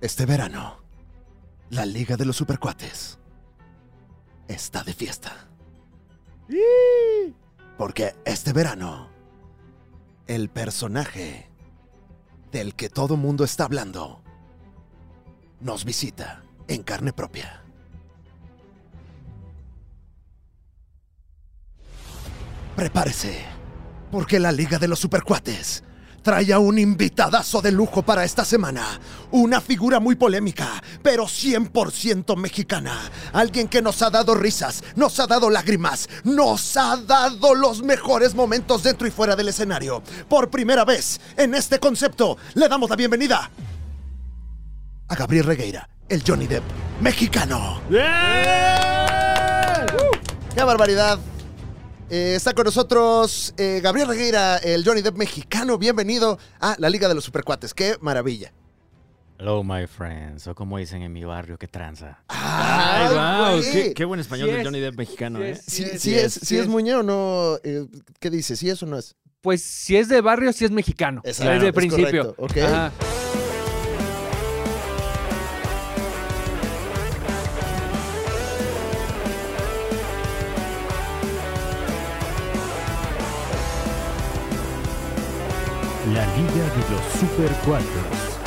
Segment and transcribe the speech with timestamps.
[0.00, 0.78] Este verano,
[1.68, 3.18] la Liga de los Supercuates
[4.48, 5.46] está de fiesta.
[7.76, 9.10] Porque este verano,
[10.26, 11.50] el personaje
[12.50, 14.22] del que todo mundo está hablando
[15.60, 17.62] nos visita en carne propia.
[22.74, 23.44] Prepárese,
[24.10, 25.84] porque la Liga de los Supercuates
[26.22, 29.00] trae a un invitadazo de lujo para esta semana.
[29.30, 32.98] Una figura muy polémica, pero 100% mexicana.
[33.32, 38.34] Alguien que nos ha dado risas, nos ha dado lágrimas, nos ha dado los mejores
[38.34, 40.02] momentos dentro y fuera del escenario.
[40.28, 43.50] Por primera vez en este concepto, le damos la bienvenida
[45.10, 46.62] a Gabriel Regueira, el Johnny Depp
[47.00, 47.80] mexicano.
[50.54, 51.18] ¡Qué barbaridad!
[52.12, 55.78] Eh, está con nosotros eh, Gabriel Regueira, el Johnny Depp mexicano.
[55.78, 57.72] Bienvenido a la Liga de los Supercuates.
[57.72, 58.52] ¡Qué maravilla!
[59.38, 60.46] Hello, my friends.
[60.48, 62.22] O como dicen en mi barrio, qué tranza.
[62.28, 63.72] Ay, ¡Ay, wow.
[63.72, 64.66] Qué, qué buen español Sí de es.
[64.66, 65.50] Johnny Depp mexicano, Sí ¿eh?
[65.52, 65.60] es.
[65.64, 66.68] Sí, Sí, sí sí es, es, sí sí es es.
[66.68, 67.56] muñe o no.
[67.62, 67.86] Eh,
[68.18, 68.56] ¿Qué dice?
[68.56, 69.14] ¿Sí es o no es?
[69.40, 71.22] Pues si es de barrio, si es mexicano.
[71.24, 72.34] Exacto, desde es principio.
[72.34, 72.56] correcto, ok.
[72.58, 72.92] Ajá.
[86.14, 88.40] La Liga de los Super Cuatros.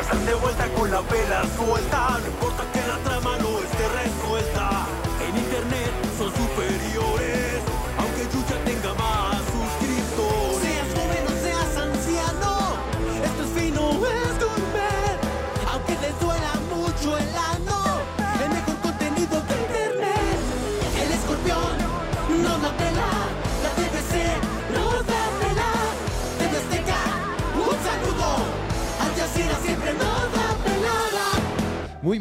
[0.00, 2.79] Están de vuelta con la vela suelta, no importa que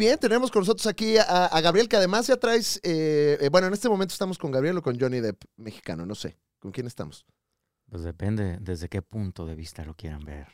[0.10, 2.80] bien, tenemos con nosotros aquí a, a Gabriel, que además ya traes.
[2.84, 6.16] eh, eh, bueno, en este momento estamos con Gabriel o con Johnny Depp mexicano, no
[6.16, 6.38] sé.
[6.60, 7.25] ¿Con quién estamos?
[7.90, 10.48] Pues depende desde qué punto de vista lo quieran ver.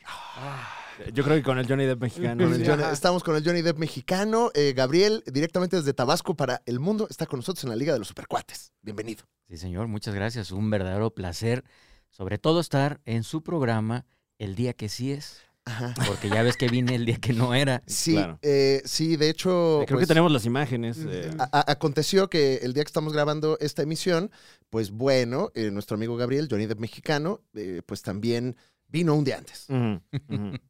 [1.12, 2.44] Yo creo que con el Johnny Depp mexicano.
[2.44, 2.66] Con el sí.
[2.70, 4.50] Johnny- estamos con el Johnny Depp mexicano.
[4.54, 7.98] Eh, Gabriel, directamente desde Tabasco para el mundo, está con nosotros en la Liga de
[7.98, 8.72] los Supercuates.
[8.82, 9.24] Bienvenido.
[9.48, 10.50] Sí, señor, muchas gracias.
[10.50, 11.64] Un verdadero placer.
[12.10, 14.06] Sobre todo estar en su programa
[14.38, 15.42] el día que sí es.
[15.68, 15.94] Ajá.
[16.06, 17.82] Porque ya ves que vine el día que no era.
[17.86, 18.38] Sí, Claro.
[18.42, 19.82] eh, sí, de hecho.
[19.86, 20.98] Creo pues, que tenemos las imágenes.
[21.06, 24.30] eh, a- a- aconteció que el día que estamos grabando esta emisión,
[24.70, 28.56] pues bueno, eh, nuestro amigo Gabriel, Johnny Depp mexicano, eh, pues también
[28.88, 29.66] vino un día antes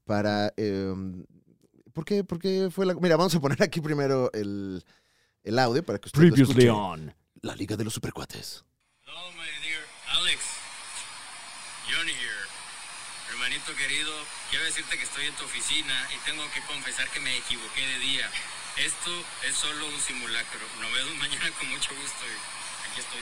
[0.05, 0.53] para...
[0.57, 0.95] eh,
[1.93, 2.95] ¿por, qué, por qué fue la...?
[2.95, 4.83] Mira, vamos a poner aquí primero el,
[5.45, 6.71] el audio para que usted lo Previously escuche.
[6.71, 7.15] on.
[7.43, 8.65] La Liga de los Supercuates.
[9.07, 9.83] Hello, my dear
[10.19, 10.41] Alex.
[11.87, 12.47] Johnny here.
[13.75, 14.13] Querido,
[14.49, 17.99] quiero decirte que estoy en tu oficina y tengo que confesar que me equivoqué de
[17.99, 18.31] día.
[18.79, 19.11] Esto
[19.49, 20.61] es solo un simulacro.
[20.81, 23.21] Nos vemos mañana con mucho gusto y aquí estoy.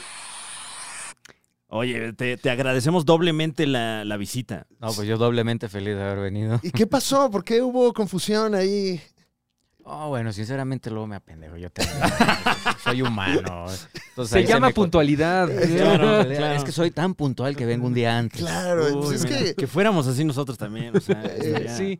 [1.67, 4.67] Oye, te, te agradecemos doblemente la, la visita.
[4.79, 6.59] No, pues yo doblemente feliz de haber venido.
[6.61, 7.31] ¿Y qué pasó?
[7.31, 9.01] ¿Por qué hubo confusión ahí?
[9.87, 11.57] Oh, bueno, sinceramente luego me apendejo.
[11.57, 11.97] Yo también.
[12.83, 13.67] soy humano.
[14.09, 15.47] Entonces, Se llama me puntualidad.
[15.47, 18.41] Claro, Es que soy tan puntual que vengo un día antes.
[18.41, 19.53] Claro, pues es mira, que...
[19.55, 20.97] que fuéramos así nosotros también.
[20.97, 21.99] O sea, estaría- Sí.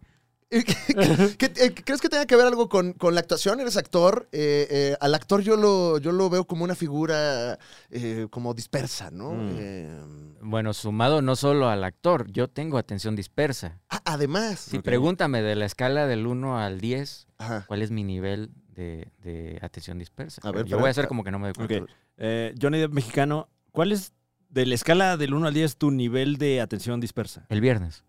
[1.37, 3.59] ¿Qué- eh, ¿Crees que tenga que ver algo con, con la actuación?
[3.59, 4.27] ¿Eres actor?
[4.31, 7.59] Eh, eh, al actor yo lo, yo lo veo como una figura
[7.91, 9.31] eh, como dispersa, ¿no?
[9.33, 9.55] Mm.
[9.57, 10.01] Eh,
[10.41, 13.79] Bueno, sumado no solo al actor, yo tengo atención dispersa.
[13.89, 14.59] ah, además.
[14.59, 17.65] Si pregúntame de la escala del 1 al 10, Ajá.
[17.67, 20.41] ¿cuál es mi nivel de, de atención dispersa?
[20.47, 21.83] A ver, yo voy a hacer como que no me doy cuenta.
[21.83, 21.89] Ok.
[22.17, 24.13] Eh, Johnny Depp mexicano, ¿cuál es
[24.49, 27.45] de la escala del 1 al 10 tu nivel de atención dispersa?
[27.49, 28.04] El viernes.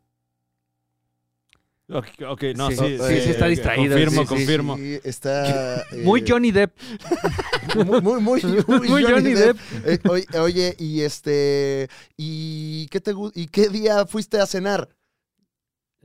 [1.88, 2.76] Ok, no, Sí.
[2.76, 4.76] sí, Sí, sí, sí, está ok, distraído, Confirmo, sí, sí, confirmo.
[4.76, 5.76] Sí, está.
[5.92, 6.76] eh, Muy Johnny Depp.
[7.76, 9.56] Muy, muy, muy, muy Muy Johnny Depp.
[9.84, 9.98] Eh,
[10.40, 11.88] oye, y este.
[12.16, 14.88] ¿Y qué, te, ¿Y qué día fuiste a cenar?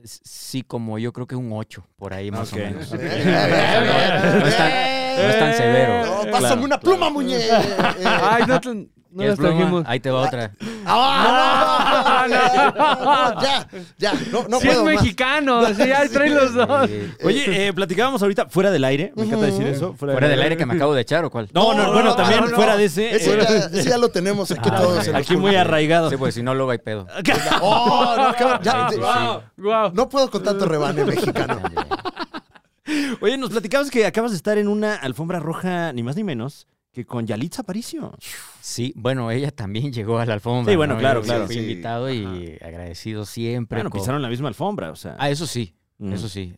[0.04, 2.92] Sí, como yo creo que un 8, por ahí más o menos.
[2.92, 6.06] Eh, eh, No es tan- eh, no es tan severo.
[6.06, 7.12] No, pásame Claro, una pluma, claro.
[7.14, 7.36] muñe.
[7.38, 7.50] Eh,
[8.04, 8.60] Ay, no,
[9.12, 9.56] no ¿Quieres las pluma?
[9.58, 9.84] trajimos.
[9.86, 10.50] Ahí te va otra.
[10.86, 13.68] ¡Ah, no, no, no, no, ya,
[13.98, 15.02] ya, no, no sí puedo es más.
[15.02, 16.90] mexicano, sí, ahí trae los dos.
[17.24, 19.12] Oye, eh, platicábamos ahorita fuera del aire.
[19.16, 19.94] Me encanta decir eso.
[19.94, 21.48] ¿Fuera del aire que me acabo de echar o cuál?
[21.52, 22.56] No, no, No, bueno, no, también no, no.
[22.56, 23.14] fuera de ese.
[23.14, 25.06] Ese eh, ya, ese ya lo tenemos aquí Ah, todos.
[25.06, 26.10] en aquí muy arraigado.
[26.10, 27.06] Sí, pues si no, luego hay pedo.
[27.60, 28.32] Oh, no,
[28.62, 29.62] ya, Sí, sí, ya- sí.
[29.62, 29.92] Wow.
[29.94, 31.60] No puedo con tanto rebane mexicano.
[33.20, 36.66] Oye, nos platicabas que acabas de estar en una alfombra roja, ni más ni menos,
[36.92, 38.14] que con Yalitza Aparicio.
[38.60, 40.72] Sí, bueno, ella también llegó a la alfombra.
[40.72, 41.00] Sí, bueno, ¿no?
[41.00, 41.46] claro, Yo claro.
[41.46, 41.60] Fui Sí.
[41.62, 43.78] invitado y agradecido siempre.
[43.78, 45.16] Bueno, con- pisaron la misma alfombra, o sea.
[45.18, 46.12] Ah, eso sí, Mm.
[46.12, 46.54] eso sí.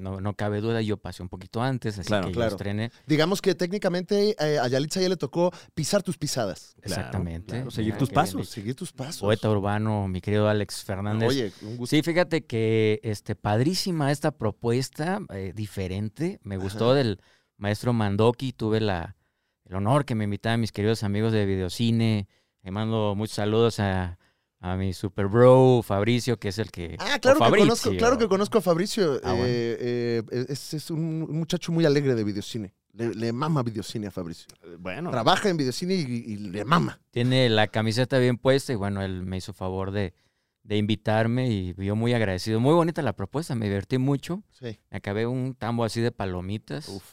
[0.00, 2.50] no, no cabe duda, yo pasé un poquito antes, así Claro, que claro.
[2.50, 2.90] yo estrené.
[3.06, 6.74] Digamos que técnicamente eh, a Yalitza ya le tocó pisar tus pisadas.
[6.82, 7.52] Exactamente.
[7.54, 8.48] claro, seguir tus pasos.
[8.48, 9.20] Seguir tus pasos.
[9.20, 11.28] Poeta urbano, mi querido Alex Fernández.
[11.28, 11.94] Oye, un gusto.
[11.94, 16.40] Sí, fíjate que este, padrísima esta propuesta, eh, diferente.
[16.42, 16.94] Me gustó Ajá.
[16.98, 17.20] del
[17.56, 18.52] maestro Mandoki.
[18.52, 19.14] Tuve la,
[19.68, 22.26] el honor que me invitaban mis queridos amigos de Videocine.
[22.62, 24.18] Le mando muchos saludos a,
[24.60, 26.96] a mi super bro Fabricio, que es el que.
[26.98, 29.20] Ah, claro que, conozco, claro que conozco a Fabricio.
[29.22, 29.44] Ah, bueno.
[29.46, 32.74] Eh, eh, es, es un muchacho muy alegre de videocine.
[32.92, 34.46] Le, le mama videocine a Fabricio.
[34.64, 37.00] Eh, Bueno, Trabaja en videocine y, y le mama.
[37.10, 40.14] Tiene la camiseta bien puesta y bueno, él me hizo favor de,
[40.64, 42.58] de invitarme y yo muy agradecido.
[42.58, 44.42] Muy bonita la propuesta, me divertí mucho.
[44.50, 44.80] Sí.
[44.90, 46.88] Me acabé un tambo así de palomitas.
[46.88, 47.04] Uf.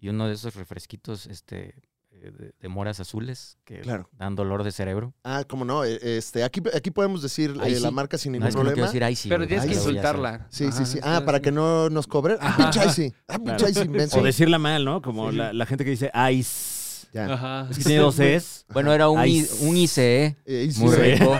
[0.00, 1.74] y uno de esos refresquitos este,
[2.18, 4.08] de, de moras azules que Claro.
[4.12, 5.14] dan dolor de cerebro.
[5.24, 5.84] Ah, cómo no.
[5.84, 8.62] eh, Este, aquí, aquí podemos decir eh, la marca sin No ningún es que no
[8.64, 8.86] quiero problema.
[8.88, 9.28] decir ay sí.
[9.28, 10.46] Pero tienes que insultarla.
[10.50, 10.98] Sí, sí, Ajá, sí.
[11.02, 12.36] Ah, para que no nos cobren.
[12.40, 12.70] Ah, Ajá.
[12.70, 13.14] pinche sí.
[13.28, 14.18] Ah, pinche inmenso.
[14.18, 15.00] o decirla mal, ¿no?
[15.02, 16.78] Como la, la gente que dice ice.
[17.12, 17.32] Ya.
[17.32, 17.66] Ajá.
[17.70, 18.66] Es que tiene dos es.
[18.70, 21.34] Bueno, era un, I- un ICE Eh, sí, muy rico,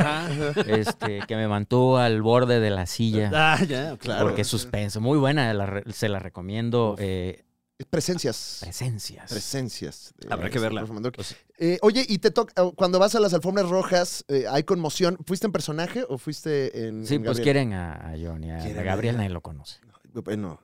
[0.66, 3.30] este, que me mantuvo al borde de la silla.
[3.34, 4.24] Ah, ya, Claro.
[4.26, 5.00] Porque es suspenso.
[5.02, 6.96] Muy buena, la se la recomiendo.
[6.98, 7.44] eh,
[7.90, 8.58] Presencias.
[8.60, 9.30] presencias.
[9.30, 10.12] Presencias.
[10.20, 10.84] Eh, Habrá que verla.
[11.14, 15.16] Pues- Eh, oye, y te toca, cuando vas a las alfombras rojas, eh, hay conmoción.
[15.26, 17.06] ¿Fuiste en personaje o fuiste en.
[17.06, 18.50] sí, en pues quieren a, a Johnny.
[18.50, 19.78] A, a a- Gabriel nadie lo conoce.
[20.12, 20.60] Bueno,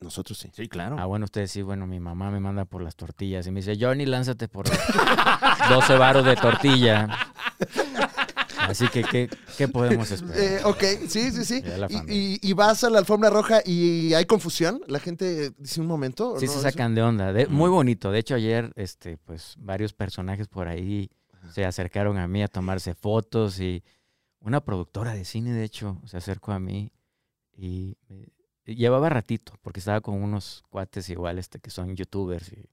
[0.00, 0.50] nosotros sí.
[0.54, 0.96] Sí, claro.
[0.98, 1.62] Ah, bueno, ustedes sí.
[1.62, 4.66] Bueno, mi mamá me manda por las tortillas y me dice, Johnny, lánzate por
[5.70, 7.08] 12 varos de tortilla.
[8.68, 10.38] Así que, ¿qué, qué podemos esperar?
[10.42, 11.62] Eh, ok, sí, sí, sí.
[11.64, 12.02] Y, familia.
[12.08, 14.80] y- y vas a la alfombra roja y hay confusión.
[14.86, 16.32] La gente dice un momento.
[16.32, 16.52] ¿o Sí no?
[16.52, 17.32] se sacan de onda.
[17.32, 18.10] De- muy bonito.
[18.10, 21.10] De hecho, ayer, este, pues, varios personajes por ahí
[21.52, 23.82] se acercaron a mí a tomarse fotos y
[24.40, 26.90] una productora de cine, de hecho, se acercó a mí
[27.56, 27.96] y,
[28.66, 32.64] llevaba ratito porque estaba con unos cuates igual, este, que son youtubers y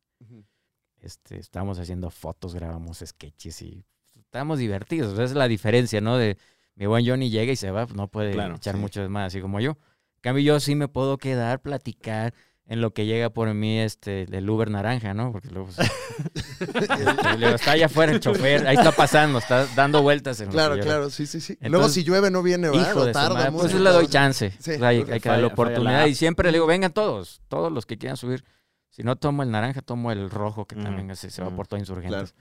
[1.02, 3.86] este, estábamos haciendo fotos, grabamos sketches y
[4.32, 5.12] estábamos divertidos.
[5.14, 6.18] Esa es la diferencia, ¿no?
[6.18, 6.38] De
[6.76, 8.80] mi buen Johnny llega y se va, pues, no puede Claro, echar sí.
[8.80, 9.72] mucho más, así como yo.
[9.72, 12.34] En cambio, yo sí me puedo quedar, platicar
[12.66, 15.34] en lo que llega por mí este, el Uber naranja, ¿no?
[15.34, 15.80] Porque luego, pues,
[16.80, 20.40] este, está allá afuera el chofer, ahí está pasando, está dando vueltas.
[20.40, 21.58] En Claro, claro, sí, sí, sí.
[21.60, 22.90] Luego si llueve no viene, ¿verdad?
[22.90, 23.64] Hijo O de tarda madre, mucho.
[23.64, 24.52] pues le doy chance.
[24.60, 26.06] Sí, O sea, hay, que darle falla- la oportunidad.
[26.06, 28.46] Y siempre le digo, vengan todos, todos los que quieran subir.
[28.90, 31.58] Si no tomo el naranja, tomo el rojo, que Ujú, también se, se va ujú,
[31.58, 32.34] por todo insurgentes.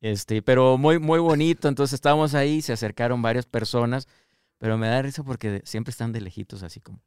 [0.00, 1.68] Este, pero muy, muy bonito.
[1.68, 4.06] Entonces estábamos ahí, se acercaron varias personas,
[4.58, 7.00] pero me da risa porque siempre están de lejitos, así como,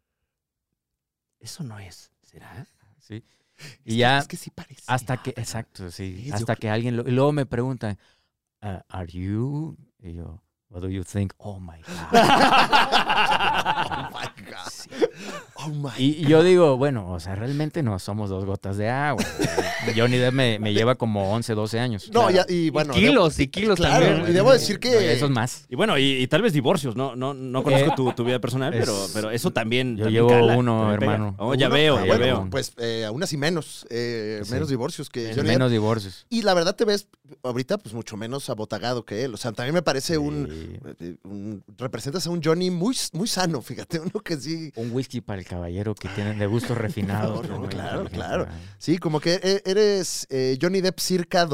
[1.40, 2.12] Eso no es.
[2.22, 2.68] ¿Será?
[3.00, 3.24] ¿sí?
[3.58, 4.84] Es Y que- ya Es que sí parece.
[4.88, 7.98] hasta que, exacto, sí, hasta que alguien, lo- y luego me preguntan,
[8.62, 9.76] "Ah, ¿Are you?
[10.00, 10.42] Y yo,
[10.72, 11.34] what do you think?
[11.38, 12.12] Oh my God.
[12.12, 14.70] oh my God.
[14.72, 14.90] Sí.
[15.56, 18.90] Oh my Y, y yo digo, bueno, o sea, realmente no somos dos gotas de
[18.90, 19.24] agua.
[19.96, 22.10] Johnny Depp me, me lleva como 11, 12 años.
[22.14, 22.36] No, Claro.
[22.36, 22.94] ya, y bueno.
[22.94, 24.30] kilos y kilos claro, también.
[24.30, 25.14] y debo decir que.
[25.14, 25.66] Eso es más.
[25.70, 28.40] Y bueno, y, y tal vez divorcios, no, no, no conozco Eh, tu, tu vida
[28.40, 29.98] personal, pero, es- pero eso también.
[29.98, 31.36] Yo también llevo cala, uno, hermano.
[31.38, 32.48] Oh, ya uno- veo, ah, ya bueno, veo.
[32.50, 33.86] Pues eh, aún así menos.
[33.90, 34.54] eh, Sí.
[34.54, 35.58] Menos divorcios que Es Johnny Depp.
[35.60, 36.26] menos divorcios.
[36.30, 37.08] Y la verdad te ves
[37.44, 39.34] ahorita pues mucho menos abotagado que él.
[39.34, 40.48] O sea, también me parece un,
[41.00, 41.18] Sí.
[41.24, 44.00] un- Representas a un Johnny muy, muy sano, fíjate.
[44.14, 44.72] Uno que sí.
[44.76, 47.42] Un whisky para el caballero que tiene de gusto refinado.
[47.44, 48.48] No, no, Muy claro, claro.
[48.78, 51.46] Sí, como que e- eres eh, Johnny Depp circa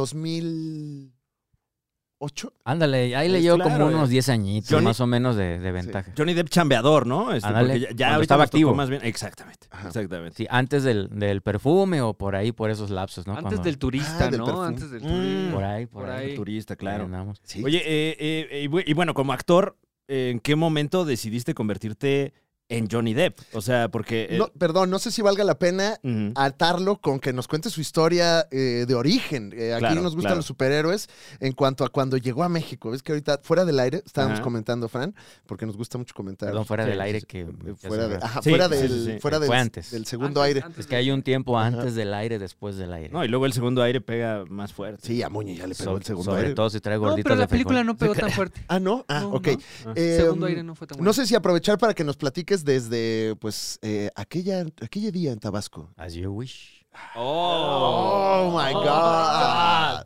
[2.19, 2.53] 2008.
[2.65, 3.95] Ándale, ahí le llevo claro, como eh.
[3.95, 6.11] unos 10 añitos, Johnny- más o menos de, de ventaja.
[6.17, 7.33] Johnny Depp chambeador, ¿no?
[7.33, 8.73] Este, Ándale, porque ya, ya cuando ahorita estaba activo.
[8.73, 9.01] más bien.
[9.03, 9.67] Exactamente.
[9.69, 9.87] Ajá.
[9.87, 10.35] Exactamente.
[10.37, 13.33] Sí, antes del, del perfume o por ahí, por esos lapsos, ¿no?
[13.33, 14.63] Antes Cuando- del turista, Ah, ¿no?
[14.63, 15.07] Antes del Mm.
[15.07, 15.53] turista.
[15.53, 16.29] Por ahí, por, Por ahí.
[16.31, 16.35] ahí.
[16.35, 17.33] Turista, Ahí claro.
[17.43, 17.63] Sí.
[17.63, 22.33] Oye, eh, eh, y bu- y bueno, como actor, eh, ¿en qué momento decidiste convertirte
[22.69, 23.37] en Johnny Depp?
[23.53, 24.27] O sea, porque...
[24.31, 25.97] eh, No, perdón, no sé si valga la pena
[26.35, 29.53] atarlo con que nos cuente su historia eh, de origen.
[29.55, 30.35] Eh, aquí Claro, nos gustan claro.
[30.37, 31.09] los superhéroes
[31.39, 32.91] en cuanto a cuando llegó a México.
[32.91, 36.49] Ves que ahorita fuera del aire estábamos comentando, Fran, porque nos gusta mucho comentar.
[36.49, 37.45] Perdón, fuera Sí, del aire que...
[37.77, 39.19] Fuera, de, ajá, Sí, fuera, sí, del, sí, sí.
[39.19, 39.91] fuera del, Fue antes.
[39.91, 40.61] del segundo Antes- aire.
[40.65, 43.09] antes Es que hay un tiempo antes del aire, después del aire.
[43.13, 45.07] No, y luego el segundo aire pega más fuerte.
[45.07, 46.53] Sí, a Muñe ya le pegó So- el segundo sobre aire.
[46.55, 48.61] todo si trae No, gorditos pero la de película no pegó tan fuerte.
[48.67, 49.05] Ah, no.
[49.07, 49.47] Ah, No, ok.
[49.85, 49.91] no.
[49.91, 49.93] Ah.
[49.95, 51.09] Segundo aire no fue tan bueno.
[51.09, 55.39] No sé si aprovechar para que nos platiques desde, pues, eh, aquella, aquella día en
[55.39, 55.93] Tabasco.
[55.97, 56.85] As you wish.
[57.15, 60.05] Oh, my God.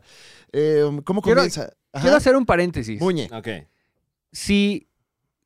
[0.52, 1.72] Eh, ¿Cómo Quiero- comienza?
[1.92, 2.02] Ajá.
[2.02, 3.00] Quiero hacer un paréntesis.
[3.00, 3.28] Muñe.
[3.32, 3.48] Ok.
[4.32, 4.88] Si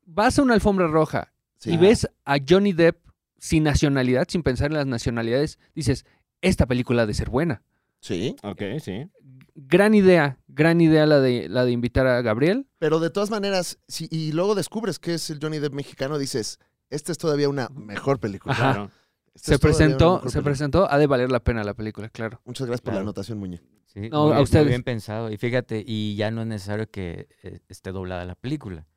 [0.05, 1.71] vas a una alfombra roja Sí.
[1.73, 2.97] y ves a Johnny Depp
[3.37, 6.05] sin nacionalidad, sin pensar en las nacionalidades, dices,
[6.41, 7.63] esta película ha de ser buena.
[7.99, 8.35] Sí.
[8.43, 9.07] Ok, sí.
[9.55, 12.67] Gran idea, gran idea la de, la de invitar a Gabriel.
[12.77, 16.59] Pero de todas maneras, si, y luego descubres que es el Johnny Depp mexicano, dices,
[16.89, 18.53] esta es todavía una mejor película.
[18.53, 18.73] Ajá.
[18.73, 18.91] Claro.
[19.33, 20.43] Esto Se presentó, mejor se película.
[20.43, 22.41] presentó, ha de valer la pena la película, claro.
[22.45, 23.61] Muchas gracias por la anotación, Muñe.
[23.85, 24.65] Sí, No, muy a bien- ustedes.
[24.65, 25.31] Muy bien pensado.
[25.31, 28.87] Y fíjate, y ya no es necesario que eh, esté doblada la película.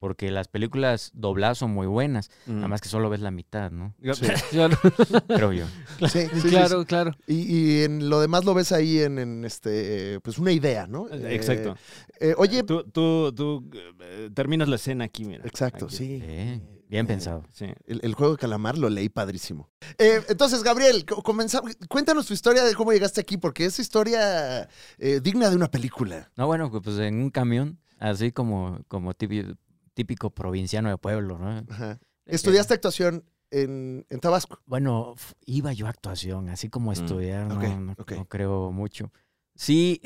[0.00, 2.28] Porque las películas dobladas son muy buenas.
[2.46, 2.56] Mm.
[2.56, 3.94] Nada más que solo ves la mitad, ¿no?
[4.14, 4.26] Sí.
[4.50, 4.76] Claro,
[5.28, 5.66] Creo yo.
[6.08, 7.12] Sí, sí, sí, claro, claro.
[7.28, 11.08] Y, y en lo demás lo ves ahí en, en, este, pues una idea, ¿no?
[11.08, 11.76] Eh, Exacto.
[12.18, 15.44] eh, oye, Tú, tú, tú eh, terminas la escena aquí, mira.
[15.46, 15.94] exacto, Aquí.
[15.96, 16.60] sí.
[16.92, 17.42] Bien Eh, pensado.
[17.52, 17.64] Sí.
[17.86, 19.70] El, el juego de calamar lo leí padrísimo.
[19.98, 21.74] Eh, entonces, Gabriel, co- comenzamos.
[21.88, 24.68] Cuéntanos tu historia de cómo llegaste aquí, porque es historia
[24.98, 26.30] eh, digna de una película.
[26.36, 29.54] No, bueno, pues en un camión, así como, como típico,
[29.94, 31.64] típico provinciano de pueblo, ¿no?
[31.70, 31.98] Ajá.
[32.26, 34.58] Estudiaste actuación en, en Tabasco.
[34.66, 35.14] Bueno,
[35.46, 37.46] iba yo a actuación, así como Mm, estudiar,
[37.80, 37.96] no,
[38.28, 39.10] creo mucho.
[39.54, 39.98] Sí,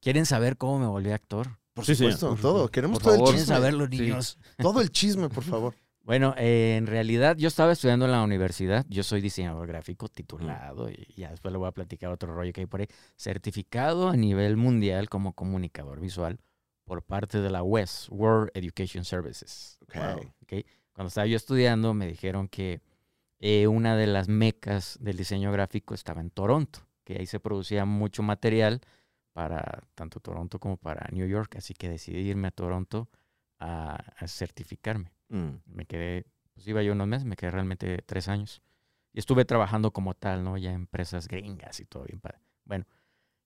[0.00, 1.58] ¿quieren saber cómo me volví actor?
[1.74, 2.68] Por Sí, supuesto, todo.
[2.70, 3.28] Queremos Por todo favor.
[3.28, 3.54] el ¿Quieren chisme.
[3.56, 3.98] saberlo, Sí.
[3.98, 4.38] niños?
[4.58, 5.74] Todo el chisme, por favor.
[6.06, 10.88] Bueno, eh, en realidad yo estaba estudiando en la universidad, yo soy diseñador gráfico titulado
[10.88, 12.86] y ya después le voy a platicar otro rollo que hay por ahí,
[13.16, 16.38] certificado a nivel mundial como comunicador visual
[16.84, 19.78] por parte de la WES, World Education Services.
[20.92, 22.80] Cuando estaba yo estudiando me dijeron que
[23.40, 27.84] eh, una de las mecas del diseño gráfico estaba en Toronto, que ahí se producía
[27.84, 28.80] mucho material
[29.32, 33.08] para tanto Toronto como para New York, así que decidí irme a Toronto
[33.58, 35.56] a- a certificarme Mm.
[35.66, 38.62] me quedé, pues iba yo unos meses, me quedé realmente tres años.
[39.12, 40.56] Y estuve trabajando como tal, ¿no?
[40.58, 42.38] Ya en empresas gringas y todo bien padre.
[42.64, 42.84] Bueno,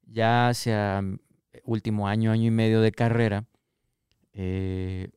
[0.03, 1.19] ya hacia mm,
[1.65, 3.45] último año, año y medio de carrera,
[4.33, 5.11] eh,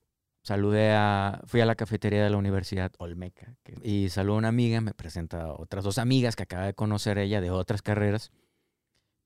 [0.44, 4.82] saludé a, fui a la cafetería de la Universidad Olmeca y saludó a una amiga,
[4.82, 8.32] me presenta a otras dos amigas que acaba de conocer ella de otras carreras.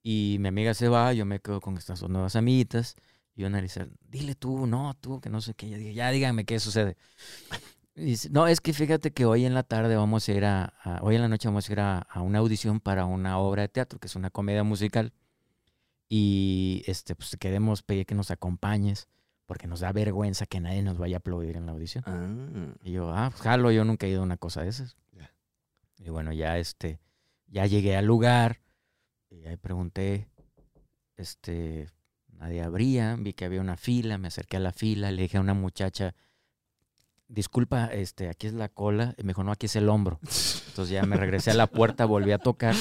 [0.03, 2.96] Y mi amiga se va, yo me quedo con estas dos nuevas amiguitas.
[3.38, 5.70] Y le dice, dile tú, no, tú, que no sé qué.
[5.70, 6.98] Yo dije, ya díganme qué sucede.
[7.96, 10.74] Y dice, no, es que fíjate que hoy en la tarde vamos a ir a,
[10.84, 13.62] a- hoy en la noche vamos a ir a, a una audición para una obra
[13.62, 15.13] de teatro, que es una comedia musical.
[16.10, 19.08] Y este, pues queremos pedir que nos acompañes,
[19.46, 22.03] porque nos da vergüenza que nadie nos vaya a aplaudir en la audición.
[22.08, 22.75] Ah.
[22.84, 24.96] Y yo, ah, pues jalo, yo nunca he ido a una cosa de esas.
[26.00, 27.00] Y bueno, ya este,
[27.48, 28.62] ya llegué al lugar,
[29.32, 30.27] y ahí pregunté,
[31.17, 31.89] este,
[32.38, 35.41] nadie abría, vi que había una fila, me acerqué a la fila, le dije a
[35.41, 36.13] una muchacha,
[37.27, 40.20] disculpa, este, aquí es la cola, y me dijo, no, aquí es el hombro.
[40.22, 42.75] Entonces ya me regresé a la puerta, volví a tocar,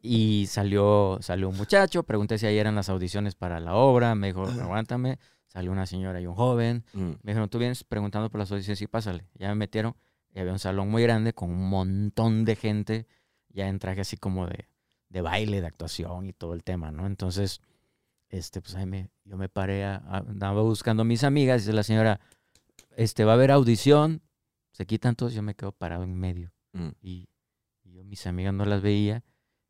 [0.00, 4.28] y salió, salió un muchacho, pregunté si ahí eran las audiciones para la obra, me
[4.28, 7.00] dijo, aguántame, salió una señora y un joven, Mm.
[7.22, 9.26] me dijeron, tú vienes preguntando por las audiciones y pásale.
[9.34, 9.94] Ya me metieron
[10.34, 13.06] y había un salón muy grande con un montón de gente,
[13.50, 14.66] ya en traje así como de,
[15.10, 17.06] de baile, de actuación y todo el tema, ¿no?
[17.06, 17.60] Entonces,
[18.32, 21.72] este, pues ahí me, yo me paré, a- a- andaba buscando a mis amigas, dice
[21.72, 22.18] la señora,
[22.96, 24.22] este, va a haber audición,
[24.72, 26.50] se quitan todos, yo me quedo parado en medio.
[26.72, 26.88] Mm.
[27.00, 27.28] Y,
[27.84, 29.22] y yo mis amigas no las veía,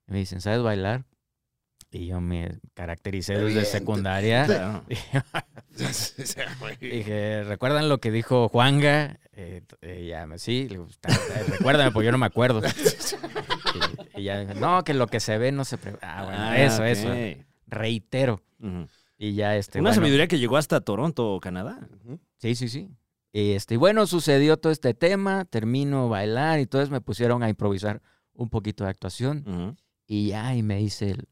[0.08, 1.04] y me dicen, ¿sabes bailar?
[1.90, 4.46] Y yo me caractericé desde secundaria.
[4.46, 4.84] Claro.
[6.80, 9.18] Dije, ¿recuerdan lo que dijo Juanga?
[9.32, 9.62] Eh,
[10.08, 12.60] ya, me- sí, le digo, "Ta- ta- recuérdame, porque yo no me acuerdo.
[14.16, 15.78] y, dije, no, que lo que se ve no se...
[15.78, 15.98] pre-".
[16.02, 16.88] Ah, bueno, Ah, eso, ok.
[16.88, 17.08] eso.
[17.72, 18.42] Reitero.
[19.16, 19.80] Y ya, este...
[19.80, 21.88] Una bueno, sabiduría que llegó hasta Toronto, Canadá.
[22.36, 22.90] Sí, sí, sí.
[23.32, 27.48] Y este, y bueno, sucedió todo este tema, termino bailar y entonces me pusieron a
[27.48, 28.02] improvisar
[28.34, 29.76] un poquito de actuación
[30.06, 31.28] y ya, y me dice el,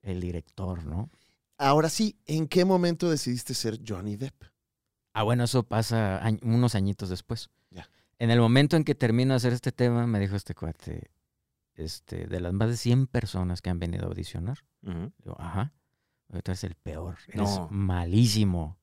[0.00, 1.10] el director, ¿no?
[1.58, 4.44] Ahora sí, ¿en qué momento decidiste ser Johnny Depp?
[5.12, 7.50] Ah, bueno, eso pasa unos añitos después.
[7.70, 7.88] Ya.
[8.18, 11.10] En el momento en que termino de hacer este tema, me dijo este cuate,
[11.76, 15.12] este, de las más de 100 personas que han venido a audicionar, Ujú.
[15.18, 15.72] Digo, ajá.
[16.28, 17.16] Ahorita es el peor.
[17.28, 17.68] Eres No.
[17.70, 18.78] malísimo.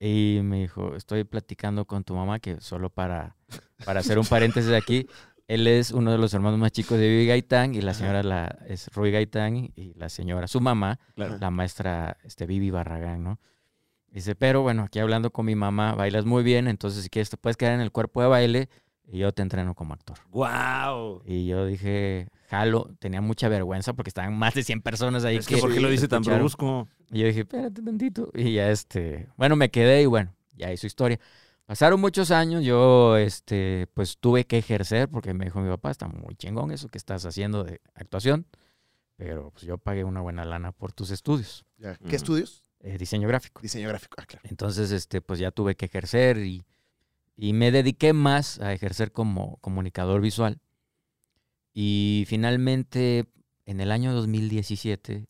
[0.00, 3.36] Y me dijo, estoy platicando con tu mamá, que solo para,
[3.84, 5.06] para hacer un paréntesis aquí,
[5.46, 8.58] él es uno de los hermanos más chicos de Vivi Gaitán y la señora la,
[8.66, 11.38] es Rui Gaitán y la señora, su mamá, Claro.
[11.38, 13.40] la maestra este, Vivi Barragán, ¿no?
[14.08, 17.36] Dice, pero bueno, aquí hablando con mi mamá, bailas muy bien, entonces si quieres te
[17.36, 18.68] puedes quedar en el cuerpo de baile
[19.06, 20.18] y yo te entreno como actor.
[20.30, 21.22] ¡Wow!
[21.26, 25.36] Y yo dije, jalo, tenía mucha vergüenza porque estaban más de 100 personas ahí.
[25.36, 26.88] Es que, ¿por qué lo dice tan brusco?
[27.10, 28.30] Y yo dije, espérate tantito.
[28.34, 31.20] Y ya este, bueno, me quedé y bueno, ya hizo historia.
[31.66, 36.08] Pasaron muchos años, yo este, pues tuve que ejercer porque me dijo mi papá, está
[36.08, 38.46] muy chingón eso que estás haciendo de actuación,
[39.16, 41.96] pero pues yo pagué una buena lana por tus estudios, Ya.
[41.96, 42.64] ¿Qué estudios?
[42.80, 43.62] eh, diseño gráfico.
[43.62, 44.16] Diseño gráfico.
[44.20, 44.42] Ah, claro.
[44.50, 46.62] Entonces, este, pues ya tuve que ejercer y,
[47.36, 50.60] y me dediqué más a ejercer como comunicador visual.
[51.72, 53.26] Y finalmente,
[53.66, 55.26] en el año 2017,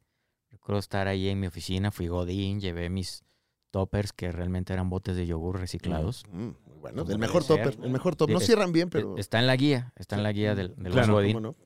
[0.51, 3.23] recuerdo estar ahí en mi oficina, fui Godín, llevé mis
[3.71, 6.25] toppers que realmente eran botes de yogur reciclados.
[6.31, 7.05] Mm, muy bueno.
[7.09, 7.57] El mejor ser.
[7.63, 7.85] topper.
[7.85, 8.35] El mejor topper.
[8.35, 9.17] No Es- cierran bien, pero.
[9.17, 11.33] Está en la guía, está en la guía del, del Claro, Godín.
[11.35, 11.57] ¿Cómo no?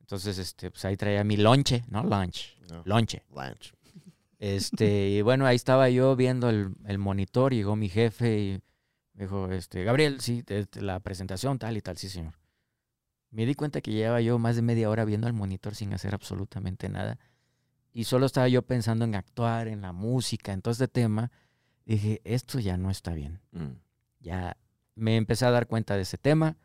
[0.00, 2.02] Entonces, este, pues ahí traía mi lonche, ¿no?
[2.02, 2.58] Lunch.
[2.70, 2.82] No.
[2.84, 3.22] Lonche.
[3.34, 3.72] Lunch.
[4.38, 8.60] Este, y bueno, ahí estaba yo viendo el, el monitor, llegó mi jefe y
[9.14, 12.34] me dijo, este, Gabriel, sí, te- te- la presentación tal y tal, sí, señor.
[13.30, 16.14] Me di cuenta que llevaba yo más de media hora viendo el monitor sin hacer
[16.14, 17.18] absolutamente nada.
[17.92, 21.30] Y solo estaba yo pensando en actuar, en la música, en todo este tema.
[21.84, 23.40] Dije, esto ya no está bien.
[23.52, 23.72] Mm.
[24.20, 24.56] Ya
[24.94, 26.56] me empecé a dar cuenta de ese tema.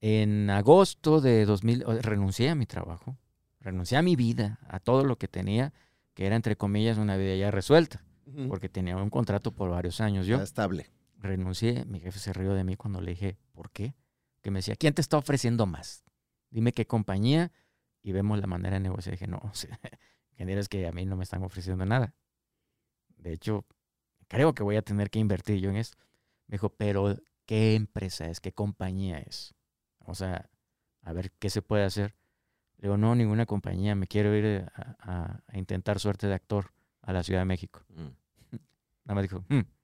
[0.00, 3.16] En agosto de 2000 o- renuncié a mi trabajo,
[3.60, 5.72] renuncié a mi vida, a todo lo que tenía,
[6.14, 8.04] que era entre comillas una vida ya resuelta,
[8.48, 10.26] porque tenía un contrato por varios años.
[10.26, 10.90] Yo Ya estable.
[11.18, 13.94] Renuncié, mi jefe se rió de mí cuando le dije, ¿por qué?
[14.42, 16.04] Que me decía, ¿quién te está ofreciendo más?
[16.50, 17.52] Dime qué compañía
[18.02, 19.12] y vemos la manera de negociar.
[19.14, 19.78] dije, no, o sea,
[20.32, 22.14] ingeniero, es que a mí no me están ofreciendo nada.
[23.16, 23.66] De hecho,
[24.28, 25.98] creo que voy a tener que invertir yo en esto.
[26.46, 28.40] Me dijo, pero ¿qué empresa es?
[28.40, 29.54] ¿Qué compañía es?
[30.00, 30.48] O sea,
[31.02, 32.14] a ver qué se puede hacer.
[32.78, 36.72] Le digo, no, ninguna compañía, me quiero ir a, a- a intentar suerte de actor
[37.02, 37.84] a la Ciudad de México.
[37.88, 38.08] Mm.
[39.04, 39.77] Nada más dijo, "Hmm, no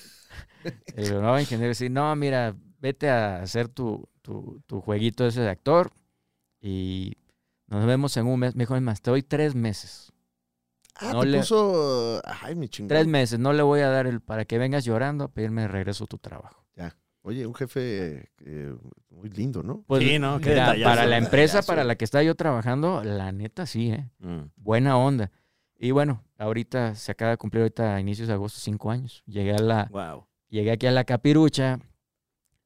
[0.95, 5.49] digo, no, ingeniero, sí, no, mira, vete a hacer tu, tu, tu jueguito ese de
[5.49, 5.91] actor
[6.61, 7.17] y
[7.67, 8.55] nos vemos en un mes.
[8.55, 10.11] Me dijo, es más, te doy tres meses.
[10.95, 12.21] Ah, No te le- puso.
[12.25, 12.89] Ay, mi chingón.
[12.89, 15.67] Tres meses, no le voy a dar el para que vengas llorando a pedirme de
[15.67, 16.63] regreso tu trabajo.
[17.23, 18.73] Oye, un jefe eh,
[19.09, 19.83] muy lindo, ¿no?
[19.85, 20.39] Pues, Sí, ¿no?
[20.39, 24.09] Mira, para la empresa para la que estaba yo trabajando, la neta sí, ¿eh?
[24.19, 24.43] Mm.
[24.55, 25.29] Buena onda.
[25.79, 29.23] Y bueno, ahorita se acaba de cumplir ahorita a inicios de agosto cinco años.
[29.25, 30.27] Llegué a la, Wow.
[30.49, 31.79] Llegué aquí a la capirucha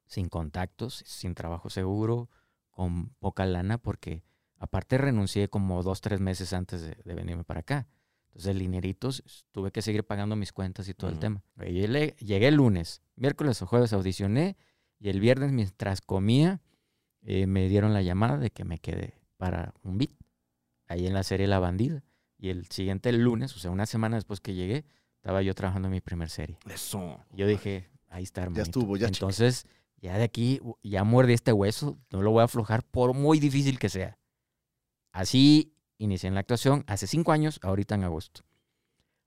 [0.05, 2.29] sin contactos, sin trabajo seguro,
[2.69, 4.23] con poca lana, porque
[4.57, 7.87] aparte renuncié como dos, tres meses antes de, de venirme para acá.
[8.27, 9.09] Entonces el dinerito,
[9.51, 11.43] tuve que seguir pagando mis cuentas y todo el tema.
[11.57, 14.55] Llegué, llegué el lunes, miércoles o jueves audicioné
[14.99, 16.61] y el viernes mientras comía
[17.23, 20.11] eh, me dieron la llamada de que me quedé para un beat
[20.87, 22.03] ahí en la serie La Bandida.
[22.41, 24.83] Y el siguiente lunes, o sea, una semana después que llegué,
[25.17, 26.57] estaba yo trabajando en mi primer serie.
[26.67, 27.23] Eso.
[27.29, 28.63] Yo dije, ahí está, hermanito.
[28.63, 29.05] estuvo, ya.
[29.05, 33.39] Entonces, ya de aquí, ya muerde este hueso, no lo voy a aflojar por muy
[33.39, 34.17] difícil que sea.
[35.11, 38.41] Así inicié en la actuación hace cinco años, ahorita en agosto.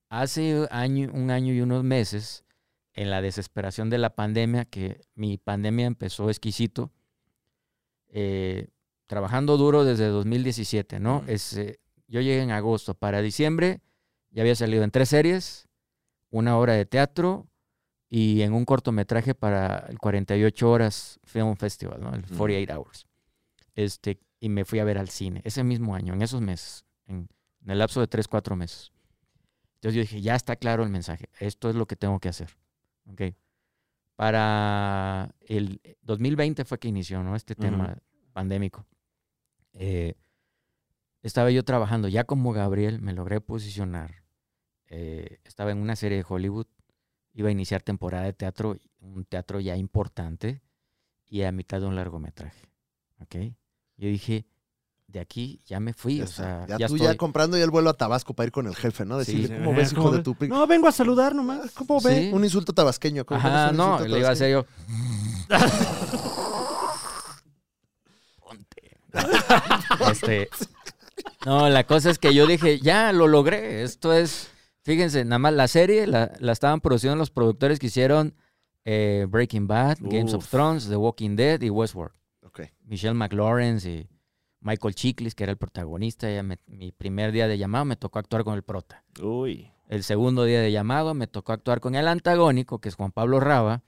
[0.09, 2.45] Hace año, un año y unos meses,
[2.95, 6.91] en la desesperación de la pandemia, que mi pandemia empezó exquisito,
[8.09, 8.71] eh,
[9.07, 11.23] trabajando duro desde 2017, ¿no?
[11.29, 11.79] Es, eh,
[12.15, 12.95] yo llegué en agosto.
[12.95, 13.81] Para diciembre
[14.31, 15.67] ya había salido en tres series,
[16.31, 17.49] una obra de teatro
[18.09, 22.15] y en un cortometraje para el 48 Horas Film Festival, ¿no?
[22.15, 22.37] El Ujú.
[22.37, 23.07] 48 Hours.
[23.75, 27.29] Este, y me fui a ver al cine ese mismo año, en esos meses, en,
[27.63, 28.93] en el lapso de tres, cuatro meses.
[29.75, 32.57] Entonces yo dije, ya está claro el mensaje, esto es lo que tengo que hacer.
[33.11, 33.23] ¿ok?
[34.15, 37.35] Para el 2020 fue que inició ¿no?
[37.35, 37.99] este tema
[38.33, 38.87] pandémico.
[39.73, 40.15] Eh,
[41.25, 44.23] estaba yo trabajando ya como Gabriel, me logré posicionar.
[44.89, 46.67] eh, estaba en una serie de Hollywood,
[47.33, 50.63] iba a iniciar temporada de teatro, un teatro ya importante,
[51.27, 52.69] y a mitad de un largometraje.
[53.21, 53.35] ¿ok?
[53.97, 54.47] Yo dije,
[55.09, 57.09] de aquí ya me fui, Ya, o sea, ya ya, tú estoy.
[57.11, 59.19] ya comprando ya el vuelo a Tabasco para ir con el jefe, ¿no?
[59.19, 59.55] Decirle, Sí.
[59.55, 61.73] ¿cómo ves, hijo de tu pi-?" No, vengo a saludar nomás.
[61.73, 62.25] ¿Cómo ve?
[62.25, 62.31] Sí.
[62.33, 63.25] Un insulto tabasqueño.
[63.25, 64.67] ¿cómo Ajá, ves un no, insulto le iba a hacer yo.
[68.41, 68.99] Ponte.
[70.11, 70.49] Este,
[71.47, 73.83] no, la cosa es que yo dije, ya lo logré.
[73.83, 74.51] Esto es,
[74.83, 78.35] fíjense, nada más la serie la, la estaban produciendo los productores que hicieron
[78.85, 80.49] eh, Breaking Bad, Games of.
[80.49, 82.15] Thrones, The Walking Dead y Westworld.
[82.45, 82.61] Ok.
[82.85, 84.09] Michelle McLawrence y
[84.61, 86.31] Michael Chiklis, que era el protagonista.
[86.31, 89.05] Ya me- mi primer día de llamado me tocó actuar con el prota.
[89.23, 89.71] Uy.
[89.89, 93.39] El segundo día de llamado me tocó actuar con el antagónico, que es Juan Pablo
[93.41, 93.83] Raba,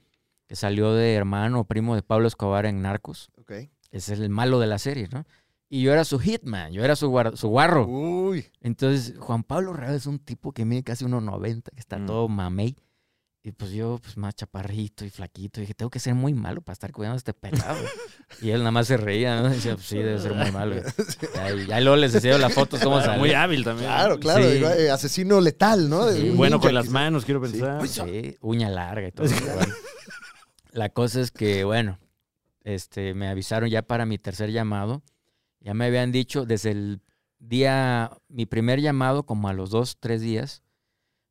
[0.47, 3.29] que salió de hermano o primo de Pablo Escobar en Narcos.
[3.37, 3.51] Ok.
[3.91, 5.25] Ese es el malo de la serie, ¿no?
[5.69, 7.85] Y yo era su hitman, yo era su, guar- su guarro.
[7.87, 8.45] Uy.
[8.61, 12.05] Entonces, Juan Pablo Raba es un tipo que mide casi 1,90, que está Mm.
[12.05, 12.77] todo mamey.
[13.43, 16.73] Y pues yo, pues más chaparrito y flaquito, dije, tengo que ser muy malo para
[16.73, 17.77] estar cuidando a este pelado.
[18.41, 19.49] y él nada más se reía, ¿no?
[19.49, 20.75] Decía, pues sí, debe ser muy malo.
[21.35, 22.99] Ya, y ya luego les enseño las fotos cómo.
[23.17, 23.87] Muy hábil también.
[23.89, 24.43] Claro, claro.
[24.43, 24.51] Sí.
[24.55, 26.09] digo, eh, asesino letal, ¿no?
[26.11, 26.29] Sí.
[26.31, 27.53] Bueno con las manos, quiero Sí.
[27.53, 27.81] pensar.
[27.81, 29.27] Uy, Sí, uña larga y todo.
[29.27, 29.73] bueno.
[30.71, 31.99] La cosa es que, bueno,
[32.63, 35.03] este, me avisaron ya para mi tercer llamado.
[35.67, 37.01] Ya me habían dicho desde el
[37.39, 40.63] día, mi primer llamado, como a los dos, tres días,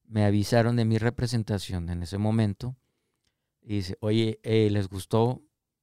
[0.04, 2.76] me avisaron de mi representación en ese momento.
[3.62, 5.42] Y dice, oye, eh, ¿les gustó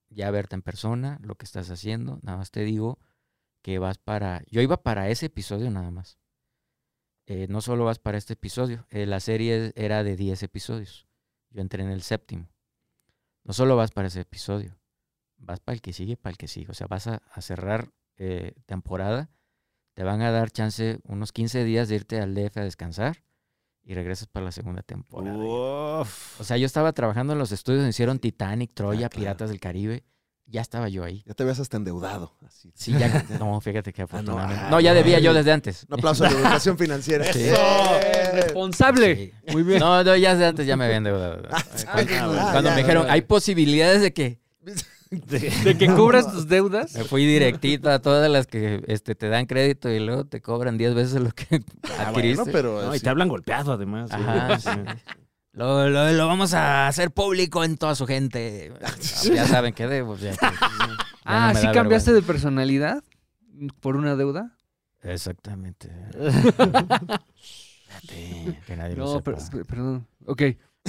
[0.10, 2.20] ya verte en persona, lo que estás haciendo?
[2.22, 3.00] Nada más te digo
[3.64, 4.44] que vas para...
[4.52, 6.20] Yo iba para ese episodio nada más.
[7.26, 11.08] eh, no solo vas para este episodio, eh, la serie era de 10 episodios.
[11.50, 12.50] Yo entré en el séptimo.
[13.44, 14.78] No solo vas para ese episodio,
[15.38, 16.70] vas para el que sigue, para el que sigue.
[16.70, 19.30] O sea, vas a, a cerrar eh, temporada,
[19.94, 23.24] te van a dar chance unos 15 días de irte al DF a descansar
[23.84, 25.38] y regresas para la segunda temporada.
[25.38, 26.40] Uf.
[26.42, 29.22] O sea, yo estaba trabajando en los estudios hicieron Titanic, Troya, Ah, claro.
[29.22, 30.04] Piratas del Caribe.
[30.46, 31.24] Ya estaba yo ahí.
[31.26, 32.36] Ya te habías hasta endeudado.
[32.46, 32.72] Así.
[32.76, 33.26] Sí, ya.
[33.40, 34.62] No, fíjate que afortunadamente.
[34.66, 35.86] ah, No, ya debía yo desde antes.
[35.90, 37.32] Un aplauso a la educación financiera.
[37.32, 37.40] Sí.
[37.46, 38.32] ¡Eh!
[38.34, 39.16] Responsable.
[39.16, 39.52] Sí.
[39.54, 39.80] Muy bien.
[39.80, 41.44] No, no, ya desde antes ya me había endeudado.
[41.94, 43.14] Cuando, Ah, me ya, dijeron, ya.
[43.14, 44.42] hay posibilidades de que
[45.28, 46.94] De que cubras tus deudas.
[46.96, 50.78] me fui directito a todas las que este, te dan crédito y luego te cobran
[50.78, 51.62] 10 veces lo que
[51.98, 52.44] Ah, adquiriste.
[52.44, 54.12] bueno, pero No, y te hablan golpeado además.
[54.12, 54.70] Ajá, sí.
[55.54, 58.74] Lo, lo- lo vamos a hacer público en toda su gente.
[59.36, 60.18] Ya saben que debo.
[60.18, 62.14] ya ya no Ah, ¿sí cambiaste vergüenza.
[62.14, 63.04] de personalidad
[63.80, 64.58] por una deuda?
[65.04, 65.92] Exactamente.
[68.66, 69.24] Que nadie lo No, sepa.
[69.36, 70.08] per- per- perdón.
[70.26, 70.42] Ok.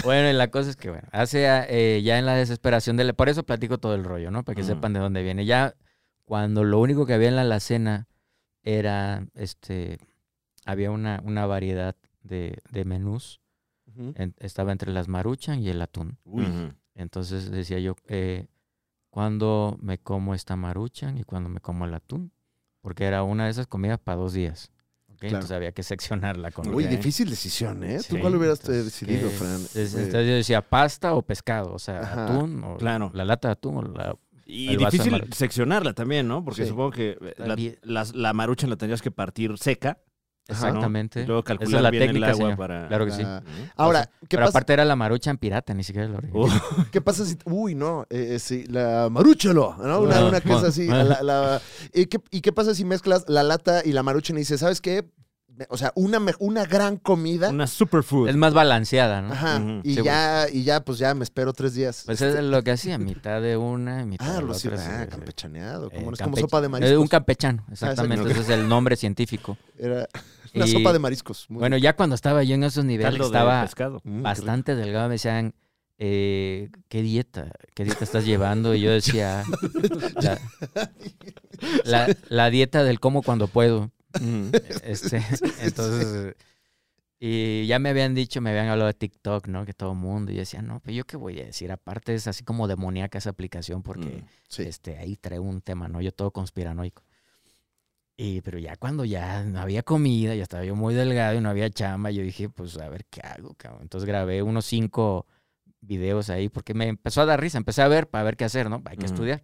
[0.02, 3.04] Bueno, y la cosa es que, bueno, hace eh, ya en la desesperación de...
[3.04, 4.42] la- Por eso platico todo el rollo, ¿no?
[4.44, 5.44] Para que sepan de dónde viene.
[5.46, 5.74] Ya
[6.24, 8.08] cuando lo único que había en la alacena
[8.62, 9.98] era, este,
[10.64, 13.40] había una, una variedad de, de menús.
[14.16, 16.18] En- estaba entre las maruchan y el atún.
[16.96, 18.46] Entonces decía yo, eh,
[19.10, 22.32] ¿cuándo me como esta maruchan y cuándo me como el atún?
[22.80, 24.70] Porque era una de esas comidas para dos días.
[25.20, 26.90] Entonces había que seccionarla con Uy, Ok.
[26.90, 27.98] difícil decisión, ¿eh?
[28.08, 29.60] ¿Tú Sí, cuál hubieras entonces, decidido, que- Fran?
[29.62, 33.10] es- Eh, Entonces yo decía pasta o pescado, o sea, Ajá, atún o claro.
[33.14, 34.16] la lata de atún o la...
[34.46, 36.44] Y difícil seccionarla también, ¿no?
[36.44, 36.68] Porque Sí.
[36.68, 39.98] supongo que eh, la, la maruchan la tendrías que partir seca.
[40.48, 41.22] Exactamente.
[41.22, 42.56] Y luego Esa calcular es la bien el técnica, agua señor.
[42.58, 42.88] para...
[42.88, 43.22] Claro que sí.
[43.24, 43.42] Ah.
[43.76, 46.42] Ahora, ¿qué Pero pasa, aparte era la maruchan pirata, ni siquiera el original.
[46.44, 47.36] Uh, ¿qué pasa si...
[47.44, 50.00] Uy, no, eh, eh, sí, la marúchalo, ¿no?
[50.00, 50.68] Una, una que es bueno.
[50.68, 50.86] así.
[50.88, 54.40] la- la- ¿y, qué, y qué pasa si mezclas la lata y la maruchan y
[54.40, 55.08] dices, ¿sabes qué?
[55.68, 57.50] O sea, una, una gran comida.
[57.50, 58.28] una superfood.
[58.28, 59.32] Es más balanceada, ¿no?
[59.32, 59.62] Ajá.
[59.84, 62.02] Y Sí, ya, y ya, pues ya me espero tres días.
[62.06, 64.68] Pues Este, es lo que hacía, mitad de una, mitad ah, de lo la sí,
[64.68, 65.02] otra.
[65.02, 65.88] ah, campechaneado.
[65.92, 66.98] eh, Como, es como sopa de eh, mariscos.
[66.98, 68.30] Un campechano, exactamente.
[68.32, 69.56] Ese es el nombre científico.
[69.78, 70.08] Era
[70.54, 71.46] una Y- sopa de mariscos.
[71.48, 74.00] Muy Bueno, ya cuando estaba yo en esos niveles, Caldo de estaba pescado.
[74.04, 75.54] Mm, bastante delgado, me decían,
[75.98, 77.52] eh, ¿qué dieta?
[77.74, 78.74] ¿Qué dieta estás llevando?
[78.74, 79.44] Y yo decía,
[80.20, 80.38] la,
[81.84, 83.92] la- la dieta del como cuando puedo.
[84.84, 85.22] Este,
[85.60, 86.34] entonces,
[87.18, 89.64] y ya me habían dicho, me habían hablado de TikTok, ¿no?
[89.64, 90.30] Que todo el mundo.
[90.30, 91.72] Y yo decía, no, pero yo qué voy a decir.
[91.72, 94.26] Aparte es así como demoníaca esa aplicación porque Mm.
[94.48, 94.62] Sí.
[94.64, 96.00] este, ahí trae un tema, ¿no?
[96.02, 97.02] Yo todo conspiranoico.
[98.16, 101.48] Y, pero ya cuando ya no había comida, ya estaba yo muy delgado y no
[101.50, 103.82] había chamba, yo dije, pues a ver qué hago, cabrón.
[103.82, 105.26] Entonces grabé unos cinco
[105.80, 107.58] videos ahí porque me empezó a dar risa.
[107.58, 108.82] Empecé a ver para ver qué hacer, ¿no?
[108.84, 109.42] Hay que estudiar.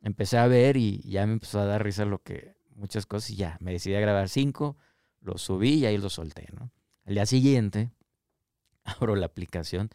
[0.00, 3.36] Empecé a ver y ya me empezó a dar risa lo que, muchas cosas y
[3.36, 4.76] ya, me decidí a grabar cinco,
[5.20, 6.70] los subí y ahí los solté, ¿no?
[7.04, 7.90] Al día siguiente,
[8.84, 9.90] abro la aplicación,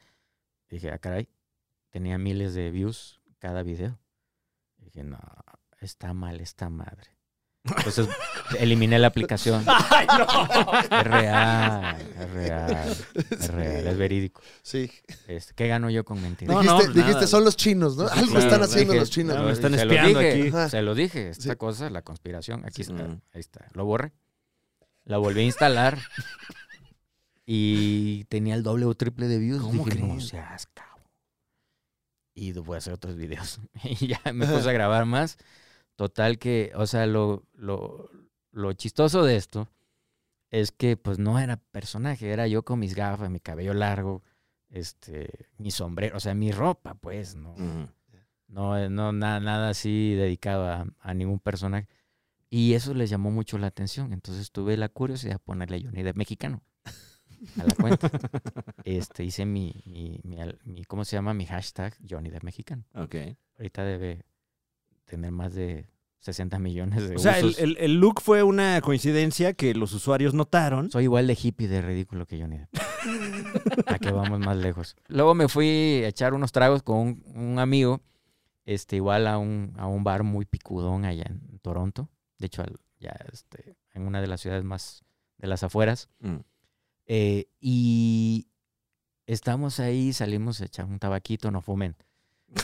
[0.69, 1.29] dije, ah, caray,
[1.89, 3.99] tenía miles de views cada video.
[4.77, 5.19] Dije, no,
[5.79, 7.17] está mal esta madre.
[7.65, 8.07] Entonces
[8.59, 9.63] eliminé la aplicación.
[9.67, 10.25] ¡Ay, no!
[10.81, 12.97] Es real, es real,
[13.31, 14.41] es real, es verídico.
[14.61, 14.91] Sí.
[15.27, 16.53] Este, ¿Qué gano yo con mentiras?
[16.53, 18.07] No, dijiste, no, dijiste, son los chinos, ¿no?
[18.09, 19.35] Algo claro, están haciendo dije, los chinos.
[19.37, 20.47] no, me están se espiando dije, aquí.
[20.49, 20.69] Ajá.
[20.69, 21.55] Se lo dije, esta Sí.
[21.55, 22.91] cosa, la conspiración, aquí Sí.
[22.91, 23.65] está, ahí está.
[23.73, 24.11] Lo borré.
[25.05, 25.99] La volví a instalar
[27.45, 29.61] y tenía el doble o triple de views.
[29.61, 31.03] ¿Cómo Dije, no seas cabrón.
[32.35, 33.59] Y voy a hacer otros videos.
[33.83, 35.37] y ya me puse a grabar más.
[35.95, 38.09] Total que, o sea, lo, lo,
[38.51, 39.69] lo chistoso de esto
[40.49, 44.23] es que pues no era personaje, era yo con mis gafas, mi cabello largo,
[44.69, 47.55] este, mi sombrero, o sea, mi ropa, pues, ¿no?
[48.47, 51.87] No, eh, no na- nada así dedicado a, a ningún personaje.
[52.49, 54.13] Y eso les llamó mucho la atención.
[54.13, 56.61] Entonces tuve la curiosidad de ponerle Johnny Depp mexicano
[57.57, 58.11] a la cuenta.
[58.85, 59.81] este, hice mi,
[60.23, 61.33] mi, mi ¿cómo se llama?
[61.33, 62.83] Mi hashtag Johnny Depp mexicano.
[62.93, 63.15] Ok.
[63.57, 64.23] Ahorita debe
[65.05, 65.87] tener más de
[66.19, 70.33] 60 millones de O sea, el, el- el look fue una coincidencia que los usuarios
[70.33, 70.89] notaron.
[70.91, 72.69] Soy igual de hippie de ridículo que Johnny Depp.
[73.87, 74.95] ¿A que vamos más lejos?
[75.07, 78.01] Luego me fui a echar unos tragos con un, un amigo,
[78.65, 82.09] este, igual a un, a un bar muy picudón allá en Toronto.
[82.39, 85.03] De hecho, al- ya este, en una de las ciudades más
[85.37, 86.07] de las afueras.
[86.19, 86.37] Mm.
[87.07, 88.47] Eh, y
[89.25, 91.97] estamos ahí, salimos a echar un tabaquito, no fumen.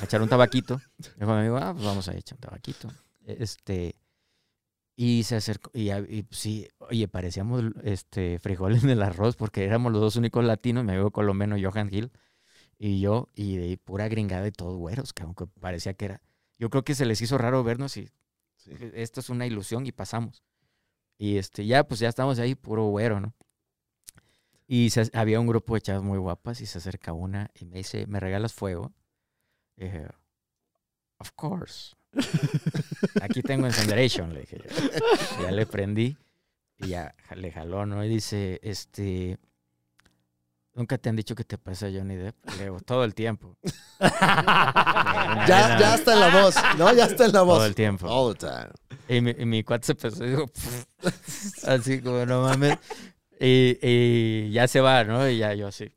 [0.01, 0.79] A echar un tabaquito.
[1.17, 2.89] Dijo mi amigo, ah, pues vamos a echar un tabaquito.
[3.25, 3.95] Este,
[4.95, 5.89] y se acercó, y,
[6.31, 10.91] sí, oye, parecíamos este, frijoles en el arroz porque éramos los dos únicos latinos, mi
[10.91, 12.11] amigo colombiano Johan Hill
[12.77, 16.21] y yo, y de pura gringada y todos güeros, que aunque parecía que era.
[16.57, 18.09] Yo creo que se les hizo raro vernos y
[18.55, 18.71] Sí.
[18.93, 20.43] esto es una ilusión y pasamos.
[21.17, 23.33] Y este, ya, pues ya estamos ahí, puro güero, ¿no?
[24.67, 27.77] Y se- había un grupo de chavas muy guapas y se acerca una y me
[27.77, 28.93] dice, ¿me regalas fuego?
[29.79, 30.07] Y dije,
[31.19, 31.95] of course.
[33.21, 34.57] Aquí tengo Encenderation, le dije.
[34.57, 35.43] yo.
[35.43, 36.17] Ya le prendí
[36.79, 38.03] y ya le jaló, ¿no?
[38.03, 39.37] Y dice, este,
[40.73, 42.35] ¿nunca te han dicho que te pasa Johnny Depp?
[42.57, 43.57] Le digo, todo el tiempo.
[45.47, 46.93] Ya, ya está en la voz, ¿no?
[46.93, 47.57] Ya está en la voz.
[47.57, 48.07] Todo el tiempo.
[48.07, 48.69] All the time.
[49.07, 50.35] Y mi, y mi cuate se empezó y
[51.67, 52.77] así como, no mames.
[53.39, 55.27] Y, y ya se va, ¿no?
[55.29, 55.91] Y ya yo así.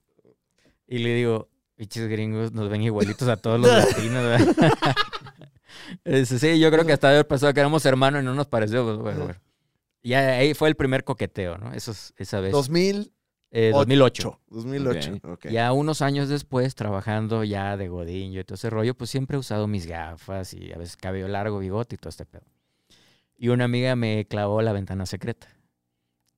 [0.87, 1.49] Y le digo,
[1.83, 4.73] pinches gringos nos ven igualitos a todos los latinos, ¿verdad?
[6.05, 8.85] Dice, sí, yo creo que hasta haber pasado que éramos hermanos y no nos pareció.
[8.85, 9.41] Pues, bueno, bueno.
[10.05, 11.73] Ya ahí fue el primer coqueteo, ¿no?
[11.73, 12.53] Eso, es- esa vez.
[12.53, 13.11] 2008.
[13.51, 14.41] Eh, 2008.
[14.49, 15.19] 2008.
[15.25, 15.47] ok.
[15.51, 19.41] Ya unos años después, trabajando ya de godinho y todo ese rollo, pues siempre he
[19.41, 22.45] usado mis gafas y a veces cabello largo, bigote y todo este pedo.
[23.37, 25.49] Y una amiga me clavó la ventana secreta.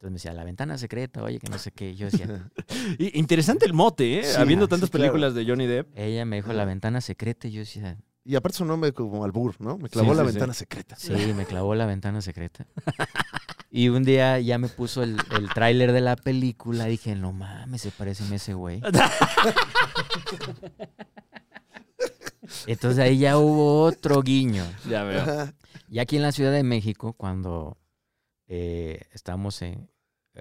[0.05, 1.95] Entonces me decía, la ventana secreta, oye, que no sé qué.
[1.97, 2.51] Yo decía,
[2.99, 4.25] Y- interesante el mote, ¿eh?
[4.25, 5.03] Sí, Habiendo sí, tantas claro.
[5.05, 5.97] películas de Johnny Depp.
[5.99, 9.59] ella me dijo la ventana secreta y yo decía, Y aparte su nombre como albur,
[9.61, 9.79] ¿no?
[9.79, 10.35] Me clavó Sí, la sí, sí.
[10.35, 10.97] ventana secreta.
[10.97, 12.67] sí, me clavó la ventana secreta.
[13.71, 16.85] Y un día ya me puso el, el tráiler de la película.
[16.85, 18.81] Dije, no mames, se parece a ese güey.
[22.67, 24.65] Entonces ahí ya hubo otro guiño.
[24.89, 25.49] Ya veo.
[25.89, 27.79] Y aquí en la Ciudad de México, cuando
[28.47, 29.91] eh, estamos en...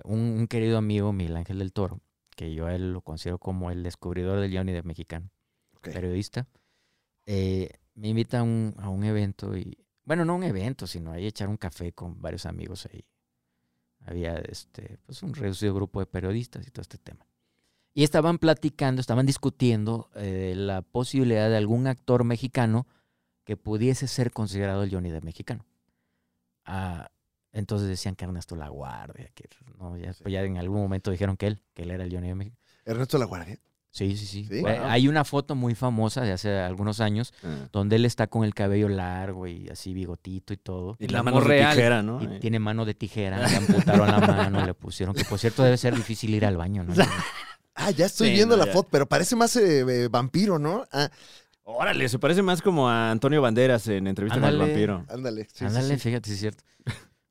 [0.04, 2.00] Un, un querido amigo, Miguel Ángel del Toro,
[2.36, 5.30] que yo a él lo considero como el descubridor del Johnny Depp mexicano,
[5.78, 5.90] Ok.
[5.94, 6.48] periodista,
[7.26, 9.78] eh, me invita a un, a un evento y...
[10.06, 13.06] Bueno, no un evento, sino ahí echar un café con varios amigos ahí.
[14.06, 17.26] Había este, pues un reducido grupo de periodistas y todo este tema.
[17.94, 22.86] Y estaban platicando, estaban discutiendo eh, la posibilidad de algún actor mexicano
[23.46, 25.66] que pudiese ser considerado el Johnny Depp mexicano.
[26.66, 27.12] Ah,
[27.54, 29.48] entonces decían que Ernesto La Guardia, que
[29.80, 32.28] no, ya, pues ya en algún momento dijeron que él, que él era el Johnny
[32.28, 32.62] Depp mexicano.
[32.86, 33.58] Ernesto La Guardia.
[33.92, 34.46] Sí, sí, sí.
[34.46, 34.58] Sí.
[34.58, 34.86] Eh, Wow.
[34.90, 37.68] Hay una foto muy famosa de hace algunos años Ah.
[37.72, 40.98] donde él está con el cabello largo y así bigotito y todo.
[41.00, 41.76] Y la mano de real.
[41.76, 42.20] tijera, ¿no?
[42.24, 45.78] Y tiene mano de tijera, le amputaron la mano, le pusieron, que por cierto debe
[45.78, 46.94] ser difícil ir al baño, ¿no?
[47.76, 48.74] Ah, ya estoy Sí, viendo no, la ya.
[48.74, 50.86] foto, pero parece más eh, eh, vampiro, ¿no?
[50.92, 51.10] Ah,
[51.64, 54.58] Órale, se parece más como a Antonio Banderas en Entrevista con el.
[54.60, 55.06] Vampiro.
[55.10, 55.48] ándale.
[55.54, 56.00] sí, Ándale, sí.
[56.00, 56.64] fíjate, sí es cierto.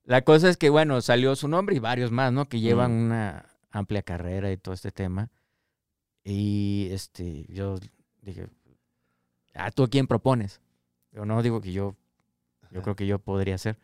[0.05, 2.47] La cosa es que, bueno, salió su nombre y varios más, ¿no?
[2.49, 3.05] Que llevan Mm.
[3.07, 5.31] una amplia carrera y todo este tema.
[6.25, 7.79] Y este, yo
[8.21, 8.49] dije,
[9.55, 10.61] ah, ¿tú a quién propones?
[11.13, 11.95] Yo no digo que yo,
[12.71, 12.83] yo Ajá.
[12.83, 13.79] creo que yo podría ser.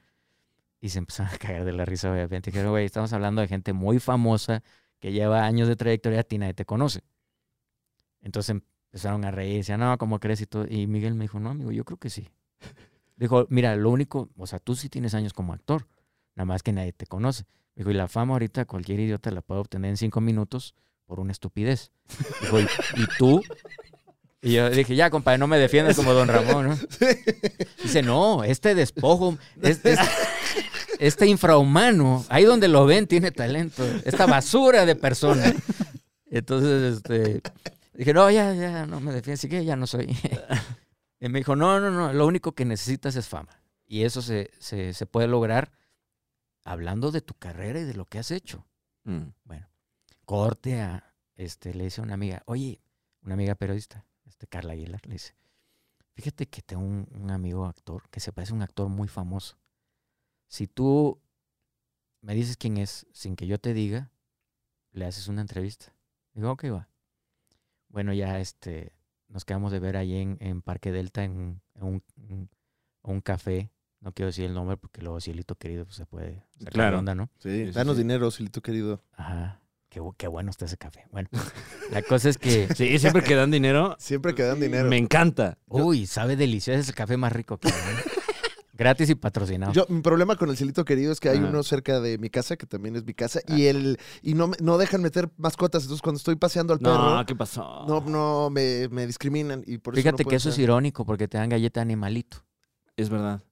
[0.81, 2.51] Y se empezaron a caer de la risa, obviamente.
[2.51, 4.63] Dijeron, güey, estamos hablando de gente muy famosa
[5.01, 7.03] que lleva años de trayectoria, a ti nadie te conoce.
[8.21, 8.57] Entonces
[8.91, 10.41] empezaron a reír, decían, no, ¿cómo crees?
[10.41, 10.67] Y, todo.
[10.69, 12.29] y Miguel me dijo, no, amigo, yo creo que sí.
[13.17, 15.87] Dijo, mira, lo único, o sea, tú sí tienes años como actor,
[16.39, 17.45] nada más que nadie te conoce.
[17.75, 20.75] Dijo, y la fama ahorita cualquier idiota la puede obtener en cinco minutos
[21.05, 21.91] por una estupidez.
[22.41, 22.63] Dijo, ¿y,
[22.97, 23.43] y tú?
[24.41, 26.79] Y yo dije, ya, compadre, no me defiendas como don Ramón, ¿no?
[27.83, 30.05] Dice, no, este despojo, este, este-
[31.01, 35.53] este infrahumano, ahí donde lo ven tiene talento, esta basura de persona.
[36.31, 37.43] Entonces, este,
[37.95, 40.17] dije, no, ya, ya, no me defiendes, así que ya no soy.
[41.21, 43.61] Y me dijo, no, no, no, lo único que necesitas es fama.
[43.89, 45.73] Y eso se, se, se puede lograr
[46.73, 48.67] hablando de tu carrera y de lo que has hecho.
[49.05, 49.29] Mm.
[49.45, 49.69] Bueno,
[50.25, 52.81] corte a, este, le dice a una amiga, oye,
[53.23, 55.35] una amiga periodista, este, Carla Aguilar, le dice,
[56.15, 59.59] fíjate que tengo un, un amigo actor que se parece a un actor muy famoso.
[60.47, 61.21] Si tú
[62.21, 64.11] me dices quién es sin que yo te diga,
[64.93, 65.95] le haces una entrevista.
[66.35, 66.89] Digo, ok, va.
[67.89, 68.93] Bueno, ya este,
[69.29, 72.51] nos quedamos de ver ahí en, en Parque Delta, en, un- en un, un-
[73.03, 73.71] un café.
[74.01, 76.99] No quiero decir el nombre porque luego Cielito querido pues, se puede sacar Claro.
[77.01, 77.31] onda, ¿no?
[77.39, 78.03] Sí, sí, danos sí.
[78.03, 79.03] dinero, Silito querido.
[79.17, 79.61] Ajá.
[79.89, 81.07] Qué, qué bueno está ese café.
[81.11, 81.29] Bueno,
[81.91, 84.89] la cosa es que, Sí, siempre que dan dinero, Siempre que dan dinero.
[84.89, 85.59] me encanta.
[85.67, 87.75] uy, sabe delicioso, es el café más rico que hay.
[87.95, 88.01] ¿no?
[88.75, 89.73] Gratis y patrocinado.
[89.73, 91.49] Yo, mi problema con el Silito querido es que hay Ajá.
[91.49, 94.57] uno cerca de mi casa, que también es mi casa, y el y no, me-
[94.61, 95.83] no dejan meter mascotas.
[95.83, 97.85] Entonces, cuando estoy paseando al No, perro, ¿qué pasó?
[97.89, 99.65] no, no me, me discriminan.
[99.67, 102.45] Y por eso Fíjate no que eso es irónico porque te dan galleta animalito.
[102.97, 103.43] Es verdad.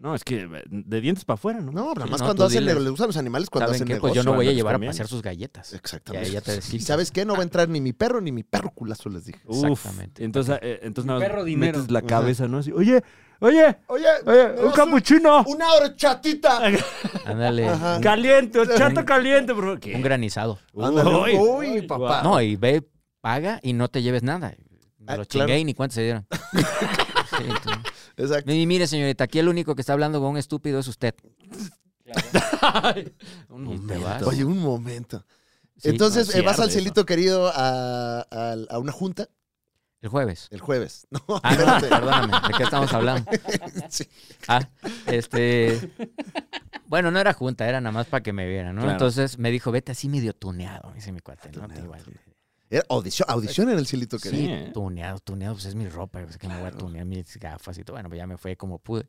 [0.00, 1.72] No, es que de dientes para afuera, ¿no?
[1.72, 2.80] No, nada Sí, más no, cuando hacen diles.
[2.80, 3.94] le usan los animales cuando ¿Saben hacen qué?
[3.94, 4.14] negocio.
[4.14, 5.72] Pues yo no voy a llevar a pasear sus galletas.
[5.72, 6.28] Exactamente.
[6.28, 7.24] Y ahí ya te ¿Y sabes qué?
[7.24, 9.40] No va a entrar ni mi perro ni mi perro culazo, les dije.
[9.46, 10.22] Uf, Exactamente.
[10.24, 11.78] Entonces, eh, entonces nada más perro dinero.
[11.78, 12.58] metes la cabeza, ¿no?
[12.58, 13.02] Así, oye,
[13.40, 15.42] oye, Oye, oye, ¿me un capuchino.
[15.48, 16.60] Una horchatita.
[17.26, 17.68] Ándale.
[17.68, 18.00] Ajá.
[18.00, 19.80] Caliente, horchata caliente, por favor.
[19.80, 19.96] ¿Qué?
[19.96, 20.60] Un granizado.
[20.80, 21.36] Ándale.
[21.36, 21.70] Uy.
[21.80, 22.22] Uy, papá.
[22.22, 22.84] No, y ve,
[23.20, 24.54] paga y no te lleves nada.
[25.00, 25.46] Me Ah, lo claro.
[25.48, 26.24] chingué y ni cuánto se dieron.
[28.16, 28.52] Exacto.
[28.52, 31.14] Y mire, señorita, aquí el único que está hablando con un estúpido es usted.
[33.48, 34.28] Un momento.
[34.28, 35.24] Oye, un momento.
[35.76, 36.74] Sí, Entonces, eh, vas al eso.
[36.78, 39.28] cielito querido a, a- a una junta
[40.00, 40.48] el jueves.
[40.50, 41.06] el jueves.
[41.10, 43.30] No, Ah, no, perdóname, ¿de qué estamos hablando?
[43.90, 44.06] Sí.
[44.48, 44.68] Ah,
[45.06, 45.90] este.
[46.86, 48.80] Bueno, no era junta, era nada más para que me vieran, ¿no?
[48.82, 48.92] Claro.
[48.92, 51.62] Entonces me dijo, vete así medio tuneado, dice mi cuate, ¿no?
[51.62, 52.02] Tuneado, Igual.
[52.70, 54.54] Era audición, audición en el cielito Sí, querido.
[54.54, 54.70] ¿eh?
[54.74, 57.84] tuneado, tuneado, pues es mi ropa, pues que me voy a tunear mis gafas y
[57.84, 57.94] todo.
[57.94, 59.08] Bueno, pues ya me fue como pude.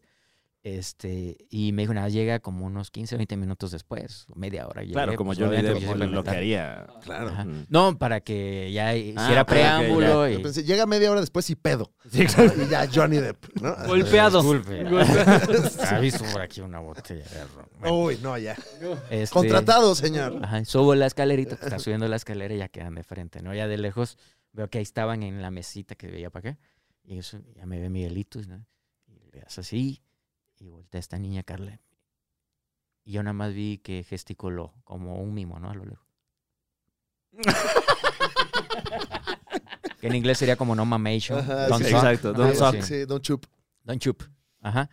[0.61, 4.81] Este, y me dijo, nada, llega como unos 15, 20 minutos después, media hora.
[4.81, 6.87] Llegué, Claro, como pues, Johnny obviamente, Depp pues, yo lo, lo que siempre me haría.
[7.01, 7.27] Claro.
[7.29, 7.45] Ajá.
[7.45, 7.65] Mm.
[7.69, 10.31] No, para que ya hiciera Ah, ok, ok, preámbulo ya.
[10.31, 10.35] y...
[10.37, 11.93] Yo pensé, llega media hora después y pedo.
[12.11, 12.23] Sí.
[12.23, 13.73] Y ya Johnny Depp, ¿no?
[13.87, 14.41] Golpeado.
[14.41, 14.83] Disculpe.
[14.89, 15.83] Golpeado.
[15.95, 17.69] ¿Ha visto por aquí una botella de ron?
[17.79, 18.57] Bueno, Uy, no, ya.
[19.09, 20.39] este, Contratado, señor.
[20.43, 23.53] Ajá, subo la escalerita, que está subiendo la escalera y ya quedan de frente, ¿no?
[23.55, 24.17] Ya de lejos
[24.51, 26.59] veo que ahí estaban en la mesita que veía para acá.
[27.05, 28.65] Y eso, ya me ve Miguelito, ¿no?
[29.07, 30.01] Y le hace así,
[30.59, 31.79] y voltea esta niña Carla.
[33.03, 35.71] Y yo nada más vi que gesticuló como un mimo, ¿no?
[35.71, 36.07] A lo lejos.
[39.99, 41.39] que en inglés sería como no mamation.
[41.39, 41.97] Ajá, don't sí, suck.
[41.97, 42.81] exacto, don't suck.
[42.81, 43.45] Sí, Chup.
[43.83, 44.23] Don Chup.
[44.61, 44.89] Ajá.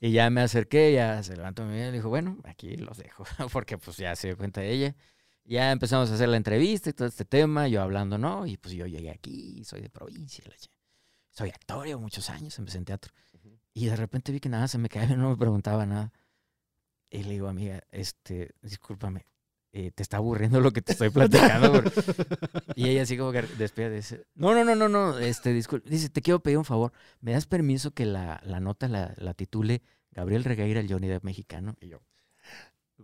[0.00, 3.24] Y ya me acerqué, ya se levantó mi vida y dijo, bueno, aquí los dejo,
[3.52, 4.96] porque pues ya se dio cuenta de ella.
[5.44, 8.46] Ya empezamos a hacer la entrevista y todo este tema, yo hablando, ¿no?
[8.46, 10.44] Y pues yo llegué aquí, soy de provincia,
[11.30, 13.12] soy actor, llevo muchos años, empecé en teatro.
[13.74, 16.12] Y de repente vi que nada se me caía, no me preguntaba nada.
[17.10, 19.26] Y le digo, amiga, este, discúlpame,
[19.72, 21.72] eh, te está aburriendo lo que te estoy platicando.
[21.72, 21.92] Por-".
[22.76, 26.08] Y ella así como que despide, dice, no, no, no, no, no, este, disculpe, dice,
[26.08, 29.82] te quiero pedir un favor, ¿me das permiso que la, la nota la, la titule
[30.12, 31.74] Gabriel Regueira, el Johnny Depp mexicano?
[31.80, 32.00] Y yo,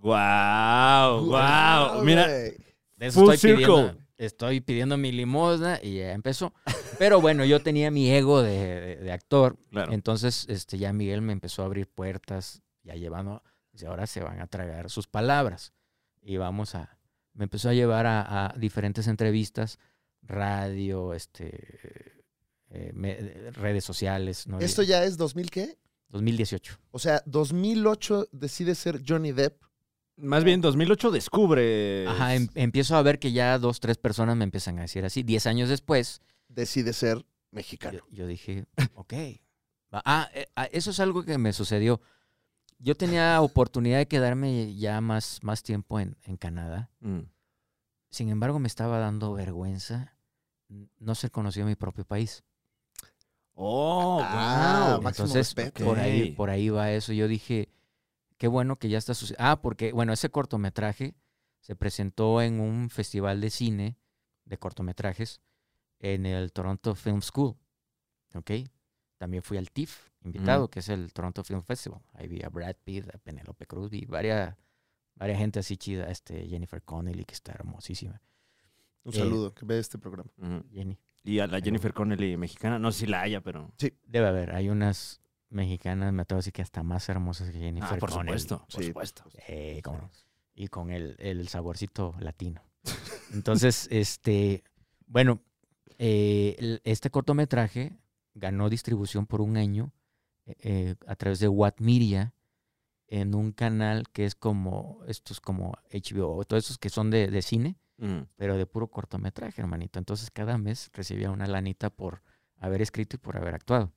[0.01, 2.05] Wow, wow.
[2.05, 2.57] Mira, de
[3.01, 4.06] eso Full estoy pidiendo, circle.
[4.19, 6.53] Estoy pidiendo mi limosna y ya empezó.
[6.99, 9.93] Pero bueno, yo tenía mi ego de, de- de actor, claro.
[9.93, 14.41] entonces este, ya Miguel me empezó a abrir puertas, ya llevando, dice, ahora se van
[14.41, 15.73] a tragar sus palabras.
[16.23, 16.99] Y vamos a,
[17.35, 19.79] me empezó a llevar a, a diferentes entrevistas,
[20.23, 22.13] radio, este,
[22.71, 24.47] eh, me- redes sociales.
[24.47, 24.59] ¿no?
[24.61, 25.79] Esto ya es 2000 qué?
[26.09, 26.79] 2018.
[26.91, 29.63] O sea, 2008 decide ser Johnny Depp.
[30.17, 32.07] Más bien 2008 descubre.
[32.09, 35.23] Ajá, em- empiezo a ver que ya dos, tres personas me empiezan a decir así.
[35.23, 37.99] Diez años después, Decide ser mexicano.
[37.99, 39.13] yo, yo dije, ok.
[39.95, 42.01] Va- Ah, eh, ah, eso es algo que me sucedió.
[42.79, 46.91] Yo tenía oportunidad de quedarme ya más, más tiempo en, en Canadá.
[47.01, 47.21] Mm.
[48.11, 50.17] Sin embargo, me estaba dando vergüenza
[50.99, 52.43] no ser conocido en mi propio país.
[53.55, 55.03] Oh, Ah, wow.
[55.03, 55.85] máximo Entonces, respeto.
[55.85, 56.37] por ahí, Ok.
[56.37, 57.13] por ahí va eso.
[57.13, 57.69] Yo dije,
[58.39, 59.51] qué bueno que ya está sucediendo.
[59.51, 61.15] Ah, porque, bueno, ese cortometraje
[61.61, 63.97] se presentó en un festival de cine
[64.45, 65.41] de cortometrajes
[65.99, 67.57] en el Toronto Film School.
[68.35, 68.51] ¿Ok?
[69.19, 72.01] También fui al TIFF, invitado, que es el Toronto Film Festival.
[72.13, 74.55] Ahí vi a Brad Pitt, a Penelope Cruz, vi varias,
[75.15, 78.21] varias gente así chida, este, Jennifer Connelly, que está hermosísima.
[79.05, 80.31] Un Eh, saludo, que ve este programa.
[80.71, 80.99] Jenny.
[81.25, 83.73] Y a la Jennifer Connelly mexicana, no sé si la haya, pero.
[84.05, 85.21] Debe haber, hay unas
[85.51, 88.39] mexicanas, me atrevo a decir que hasta más hermosas que Jennifer Ah, por Connelly.
[88.39, 88.89] supuesto, por Sí.
[88.89, 89.25] supuesto.
[89.49, 90.11] Eh, cómo no.
[90.55, 92.63] Y con el, el saborcito latino.
[93.33, 94.65] Entonces, este,
[95.07, 95.41] bueno,
[95.99, 97.97] eh, este cortometraje
[98.35, 99.93] ganó distribución por un año
[100.47, 102.35] eh, eh, a través de What Media
[103.09, 107.43] en un canal que es como, estos como HBO, todos esos que son de, de
[107.43, 108.25] cine, Mm.
[108.37, 109.99] pero de puro cortometraje, hermanito.
[109.99, 112.23] Entonces, cada mes recibía una lanita por
[112.59, 113.91] haber escrito y por haber actuado.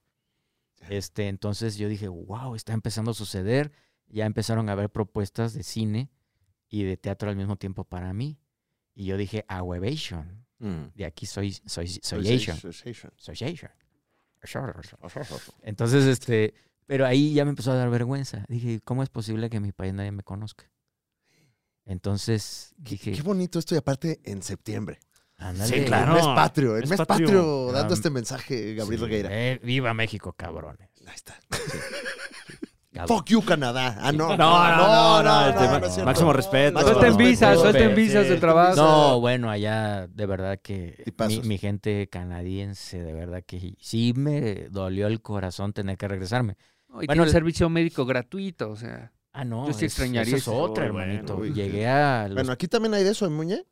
[0.88, 3.72] Este, entonces yo dije, wow, está empezando a suceder.
[4.08, 6.10] Ya empezaron a haber propuestas de cine
[6.70, 8.40] y de teatro al mismo tiempo para mí.
[8.96, 10.46] Y yo dije, a Webation.
[10.60, 10.94] Mm.
[10.96, 12.58] De aquí soy, soy, soy Soy Asian.
[12.58, 13.12] Asian.
[13.18, 13.72] Soy Asian.
[15.64, 16.54] Entonces, este,
[16.86, 18.46] pero ahí ya me empezó a dar vergüenza.
[18.48, 20.72] Dije, ¿cómo es posible que en mi país nadie me conozca?
[21.86, 25.00] Entonces Qué, dije, qué bonito esto y aparte en septiembre.
[25.66, 26.12] Sí, claro.
[26.12, 27.28] El mes patrio, el mes mes patrio.
[27.28, 29.30] patrio, dando este mensaje, Gabriel Sí, Regueira.
[29.32, 30.90] eh, viva México, cabrones.
[31.08, 31.40] Ahí está.
[33.08, 33.98] Fuck you, Canadá.
[34.02, 34.36] Ah, no.
[34.36, 36.82] No, no, no, este, máximo respeto.
[36.82, 37.96] Suelten visas, suelten sí.
[37.96, 38.76] visas de trabajo.
[38.76, 41.04] No, bueno, allá de verdad que
[41.44, 46.58] mi, gente canadiense, de verdad que sí me dolió el corazón tener que regresarme.
[47.02, 49.14] Y Bueno, el- servicio médico gratuito, o sea.
[49.32, 49.68] Ah, no.
[49.68, 51.46] Yo sí es- extrañaría eso es otra, bueno, hermanito.
[51.46, 52.34] Llegué a los...
[52.34, 53.64] Bueno, aquí también hay de eso en Muñe.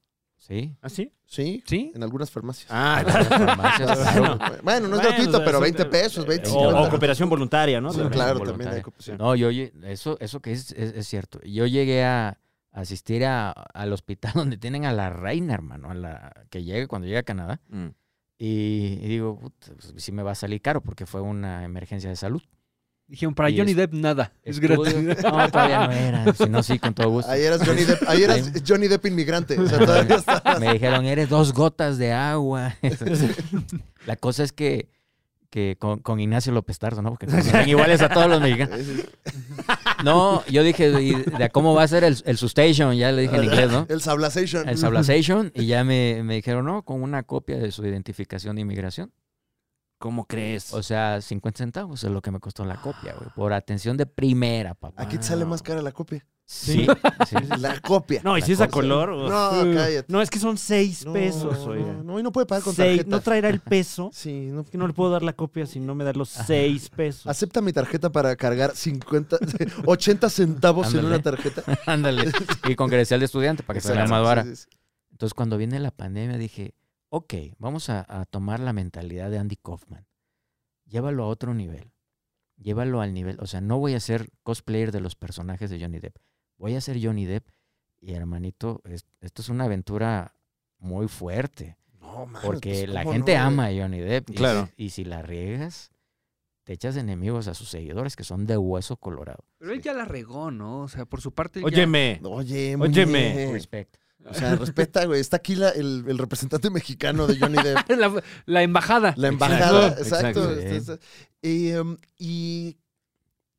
[0.48, 0.76] Sí.
[0.82, 1.12] ¿Ah, sí?
[1.26, 1.92] Sí, ¿Sí?
[1.94, 2.68] en algunas farmacias.
[2.72, 4.40] Ah, las farmacias, claro.
[4.64, 6.82] Bueno, no es Bueno, gratuito, o sea, pero son- 20 pesos, 20, O, 50.
[6.82, 7.90] o cooperación voluntaria, ¿no?
[7.92, 8.14] Sí, También.
[8.14, 8.58] claro, voluntaria.
[8.66, 9.18] también hay cooperación.
[9.18, 11.42] No, yo, eso, eso que es, es, es cierto.
[11.44, 12.38] Yo llegué a
[12.72, 17.08] asistir a- al hospital donde tienen a la reina, hermano, a la que llegue cuando
[17.08, 17.60] llegue a Canadá.
[17.70, 17.88] Mm.
[18.40, 22.10] Y, y digo, "Puta, pues, sí me va a salir caro porque fue una emergencia
[22.10, 22.42] de salud.
[23.08, 24.34] Dijeron, para Y Johnny es- Depp nada.
[24.44, 24.94] Es gratis.
[25.24, 26.34] No, todavía no era.
[26.34, 27.32] Si no, sí, con todo gusto.
[27.32, 29.58] Ahí eras Johnny Depp, ahí eras Johnny Depp inmigrante.
[29.60, 30.58] O sea, todavía está.
[30.60, 32.76] Me dijeron, eres dos gotas de agua.
[34.06, 34.90] La cosa es que,
[35.50, 37.12] que con, con Ignacio López Tarso, ¿no?
[37.16, 38.78] Porque son iguales a todos los mexicanos.
[40.04, 42.94] No, yo dije, ¿y de cómo va a ser el, el sustation?
[42.96, 43.86] Ya le dije en inglés, ¿no?
[43.90, 44.68] El Sablazation.
[44.68, 45.52] El Sablazation.
[45.56, 49.12] Y ya me, me dijeron, no, con una copia de su identificación de inmigración.
[50.00, 50.74] ¿Cómo crees?
[50.74, 53.30] O sea, 50 centavos es lo que me costó la copia, güey.
[53.36, 55.02] Por atención de primera, papá.
[55.02, 56.26] Aquí te sale más cara la copia.
[56.50, 56.88] Sí,
[57.28, 57.36] sí.
[57.60, 58.22] La copia.
[58.24, 59.10] no, y si es a color.
[59.10, 60.06] No, cállate.
[60.08, 61.94] No, es que son seis No, pesos, no, oiga.
[62.06, 63.10] No, y no puede pagar con Seis- tarjeta.
[63.10, 64.12] no traerá el peso.
[64.14, 64.64] Sí, no.
[64.64, 67.28] Que no le puedo dar la copia si no me da los seis pesos.
[67.28, 69.38] Acepta mi tarjeta para cargar 50,
[69.86, 71.16] 80 centavos en Ándale.
[71.16, 71.64] una tarjeta.
[71.86, 72.32] Ándale.
[72.70, 74.44] Y con credencial de estudiante para que se vea Exacto, más vara.
[74.44, 74.78] sí, sí, sí.
[75.12, 76.76] Entonces, cuando viene la pandemia, dije,
[77.10, 80.06] ok, vamos a, a tomar la mentalidad de Andy Kaufman.
[80.86, 81.92] Llévalo a otro nivel.
[82.58, 83.38] Llévalo al nivel.
[83.40, 86.18] O sea, no voy a ser cosplayer de los personajes de Johnny Depp.
[86.58, 87.48] Voy a ser Johnny Depp.
[88.00, 90.34] Y hermanito, es- esto es una aventura
[90.80, 91.78] muy fuerte.
[92.00, 94.30] No, Porque pues, la ¿cómo gente no, ama a Johnny Depp.
[94.30, 94.68] Y, Claro.
[94.78, 95.92] si- y si la riegas,
[96.64, 99.44] te echas enemigos a sus seguidores que son de hueso colorado.
[99.58, 100.82] Pero él ya la regó, ¿no?
[100.84, 101.60] O sea, por su parte.
[101.60, 102.20] él ya- Óyeme.
[102.24, 103.52] Oye, Óyeme.
[103.52, 103.98] Respect.
[104.30, 105.20] O sea, respeta, güey.
[105.22, 107.90] Está aquí la- el, el representante mexicano de Johnny Depp.
[107.98, 109.14] la, la embajada.
[109.18, 110.52] La embajada, Exacto, exacto.
[110.52, 110.60] exacto.
[110.60, 111.00] este, este,
[111.42, 112.78] y, em, y,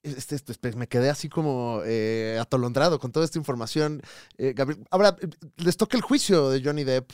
[0.02, 4.00] este, este, este, me quedé así como eh, atolondrado con toda esta información.
[4.36, 5.16] Eh, Gabriel, ahora,
[5.56, 7.10] les toca el juicio de Johnny Depp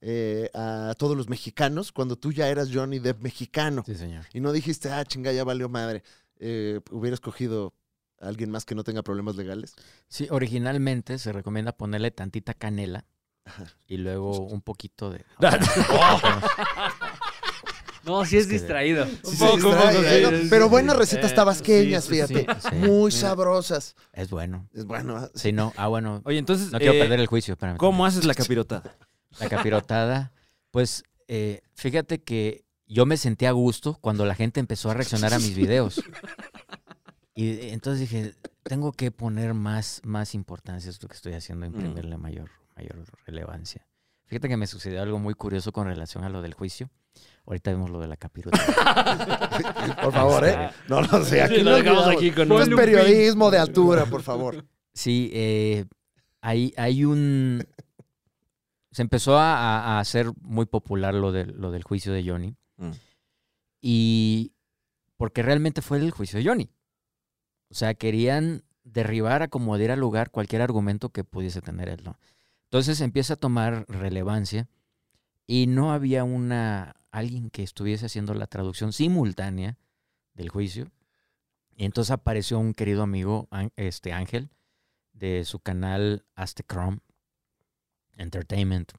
[0.00, 3.82] eh, a todos los mexicanos cuando tú ya eras Johnny Depp mexicano.
[3.86, 4.24] Sí, señor.
[4.34, 6.02] Y no dijiste, ah, chinga, ya valió madre.
[6.38, 7.72] Eh, hubiera escogido
[8.20, 9.74] alguien más que no tenga problemas legales.
[10.08, 13.04] Sí, originalmente se recomienda ponerle tantita canela
[13.44, 13.64] Ajá.
[13.86, 15.24] y luego un poquito de...
[18.04, 19.04] No, sí es Es que- distraído.
[19.06, 19.76] Sí, Un poco,
[20.48, 22.46] Pero buenas recetas Eh, tabasqueñas, sí, fíjate.
[22.60, 22.74] Sí.
[22.76, 23.96] Muy sabrosas.
[24.12, 24.68] Es bueno.
[24.72, 25.24] Es bueno.
[25.24, 25.28] ¿eh?
[25.34, 25.72] Sí, no.
[25.76, 26.22] Ah, bueno.
[26.24, 26.70] Oye, entonces.
[26.70, 27.76] No quiero eh, perder el juicio, espérame.
[27.78, 28.96] ¿Cómo haces la capirotada?
[29.40, 30.32] La capirotada.
[30.70, 35.34] Pues eh, fíjate que yo me sentí a gusto cuando la gente empezó a reaccionar
[35.34, 36.00] a mis videos.
[37.36, 41.66] Y eh, entonces dije, tengo que poner más, más importancia a esto que estoy haciendo,
[41.66, 43.86] imprimirle mayor, mayor relevancia.
[44.24, 46.90] Fíjate que me sucedió algo muy curioso con relación a lo del juicio.
[47.44, 49.96] Ahorita vemos lo de la capirotada.
[50.02, 50.70] Por favor, Este, ¿eh?
[50.88, 51.42] No, no sé.
[51.42, 54.66] Aquí Sí, lo no dejamos aquí con No es periodismo de altura, por favor.
[54.94, 55.84] Sí, eh,
[56.40, 57.62] hay, hay un...
[58.90, 62.56] Se empezó a hacer muy popular lo, de, lo del juicio de Johnny.
[62.78, 62.90] Mm.
[63.82, 64.52] Y
[65.18, 66.70] porque realmente fue el juicio de Johnny.
[67.70, 72.18] O sea, querían derribar a como diera lugar cualquier argumento que pudiese tener él, ¿no?
[72.64, 74.68] Entonces empieza a tomar relevancia
[75.46, 79.78] y no había una alguien que estuviese haciendo la traducción simultánea
[80.34, 80.90] del juicio.
[81.74, 84.50] Y entonces apareció un querido amigo, este Ángel,
[85.12, 87.00] de su canal Aztecrom
[88.16, 88.92] Entertainment,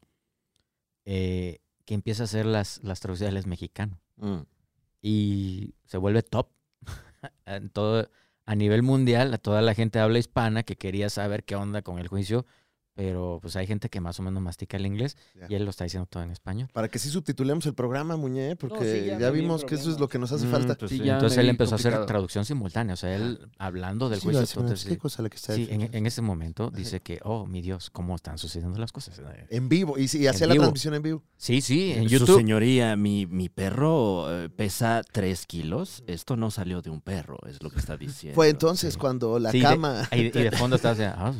[1.05, 4.41] eh, que empieza a hacer las, las traducciones al mexicano Mm.
[5.01, 6.49] y se vuelve top
[7.45, 8.09] en todo,
[8.47, 11.99] a nivel mundial, a toda la gente habla hispana que quería saber qué onda con
[11.99, 12.45] el juicio,
[12.97, 15.45] pero pues hay gente que más o menos mastica el inglés Ya.
[15.49, 16.67] y él lo está diciendo todo en español.
[16.73, 19.91] Para que sí subtitulemos el programa, Muñe, porque No, sí, ya ya, vimos que eso
[19.91, 20.75] es lo que nos hace Mm, falta.
[20.75, 21.03] pues Sí, sí.
[21.05, 22.05] ya Entonces él empezó a hacer complicado.
[22.07, 24.45] traducción simultánea, o sea, él hablando del Sí, juicio.
[24.47, 27.45] señora, entonces, ¿Qué cosa la que está sí, en, en ese momento dice que, oh,
[27.45, 29.21] mi Dios, ¿cómo están sucediendo las cosas?
[29.49, 29.97] En vivo.
[29.99, 30.63] Y, y hacía la vivo.
[30.63, 31.23] transmisión en vivo.
[31.37, 32.37] Sí, sí, en Su YouTube.
[32.37, 36.03] señoría, mi, mi perro eh, pesa tres kilos.
[36.07, 38.33] Esto no salió de un perro, es lo que está diciendo.
[38.35, 38.99] Fue entonces sí.
[38.99, 40.09] cuando la Sí, de- cama.
[40.11, 41.31] Y, y de fondo está así, "Ah,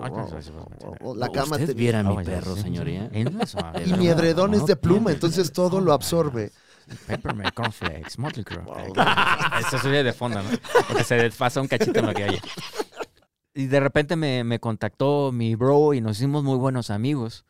[0.00, 3.10] La cama ¿Usted te- viera a mi perro, señoría?
[3.84, 6.50] Y mi edredón es de pluma, entonces todo lo absorbe.
[7.06, 8.64] Peppermint, cornflakes, Motley Crue.
[9.60, 10.48] Eso se oye de fondo, ¿no?
[10.88, 12.40] Porque se desfasa un cachito en lo que oye.
[13.54, 17.44] Y de repente me, me contactó mi bro y nos hicimos muy buenos amigos.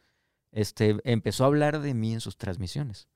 [0.53, 3.09] Este, empezó a hablar de mí en sus transmisiones.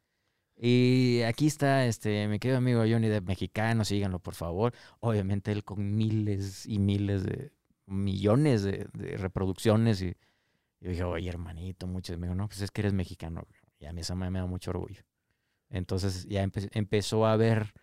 [0.59, 4.73] Y aquí está este, mi querido amigo Johnny de Mexicano, síganlo por favor.
[5.01, 7.53] Obviamente él con miles y miles de
[7.87, 10.03] millones de, de reproducciones.
[10.03, 10.17] Y
[10.81, 12.19] yo dije, oye hermanito, muchos.
[12.19, 13.47] Me dijo, no, pues es que eres mexicano.
[13.79, 15.03] Y a mí esa me da mucho orgullo.
[15.71, 17.75] Entonces ya empe- empezó a ver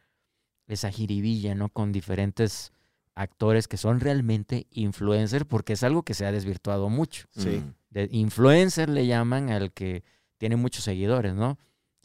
[0.67, 1.69] esa jiribilla, ¿no?
[1.69, 2.71] Con diferentes
[3.15, 7.27] actores que son realmente influencers, porque es algo que se ha desvirtuado mucho.
[7.31, 7.61] Sí.
[7.63, 7.73] Mm.
[7.89, 10.03] De influencer le llaman al que
[10.37, 11.59] tiene muchos seguidores, ¿no?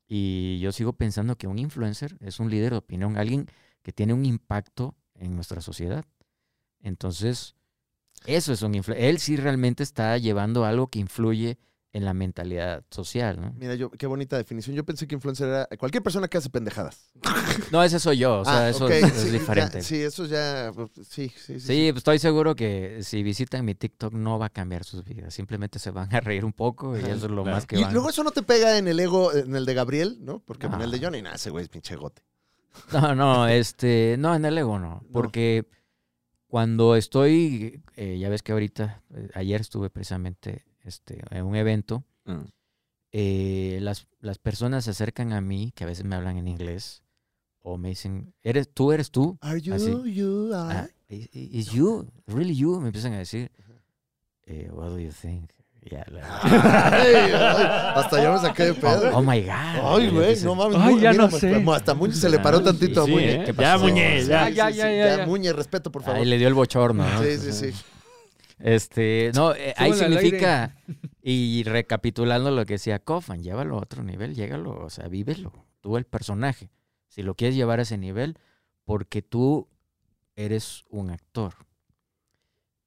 [0.07, 3.47] Y yo sigo pensando que un influencer es un líder de opinión, alguien
[3.83, 6.05] que tiene un impacto en nuestra sociedad.
[6.81, 7.55] Entonces,
[8.27, 9.09] eso es un influencer.
[9.09, 11.59] Él sí realmente está llevando algo que influye
[11.95, 13.55] en la mentalidad social, ¿no?
[13.59, 14.77] Mira, yo, qué bonita definición.
[14.77, 17.11] Yo pensé que influencer era cualquier persona que hace pendejadas.
[17.73, 19.83] No, ese soy yo, o sea, Ah, eso es, es sí, ya, diferente.
[19.83, 20.71] sí, eso ya.
[20.75, 21.61] pues, Sí, sí, sí.
[21.61, 25.35] Sí, pues estoy seguro que si visitan mi TikTok no va a cambiar sus vidas.
[25.35, 27.57] Simplemente se van a reír un poco y Ajá, eso es lo claro.
[27.57, 27.93] más que Y van.
[27.93, 30.39] luego eso no te pega en el ego, en el de Gabriel, ¿no?
[30.41, 31.01] Porque en el de Ah.
[31.05, 32.23] Johnny, nada, ese güey es pinche gote.
[32.93, 35.03] No, no, este, no, en el ego no.
[35.13, 35.67] Porque
[36.49, 42.05] cuando estoy, eh, ya ves que ahorita, eh, ayer estuve precisamente este, en un evento,
[42.25, 42.45] Mm.
[43.13, 47.03] eh, las, las personas se acercan a mí, que a veces me hablan en inglés,
[47.61, 49.39] o me dicen, ¿eres tú, eres tú?
[49.41, 49.91] Are you, Así.
[50.13, 50.55] you, I?
[50.55, 52.81] Ah, is, is you, really you?
[52.81, 53.51] Me empiezan a decir,
[54.47, 55.51] eh, what do you think?
[55.91, 57.33] Yeah, like- Ay, ay,
[57.95, 59.11] hasta yo me saqué de pedo.
[59.15, 59.51] oh, oh my God.
[59.53, 60.77] Ay, güey, no mames.
[60.79, 61.65] Ay, ya mira, no sé.
[61.75, 63.33] Hasta Muñe se le paró Ah, tantito sí, a Muñe.
[63.33, 63.45] ¿eh?
[63.47, 63.79] ¿Qué Ya?
[63.79, 64.47] Muñe, ya.
[64.49, 65.27] sí, Ya, sí, ya, ya, ya.
[65.27, 66.19] Muñe, respeto, por favor.
[66.21, 67.23] Ahí le dio el bochorno, ¿no?
[67.23, 67.83] Sí, sí, sí.
[68.59, 70.77] Este, no, eh, ahí significa,
[71.23, 75.97] y recapitulando lo que decía Coffan, llévalo a otro nivel, llégalo, o sea, vívelo, tú
[75.97, 76.71] el personaje.
[77.07, 78.37] Si lo quieres llevar a ese nivel,
[78.85, 79.69] porque tú
[80.37, 81.55] eres un actor.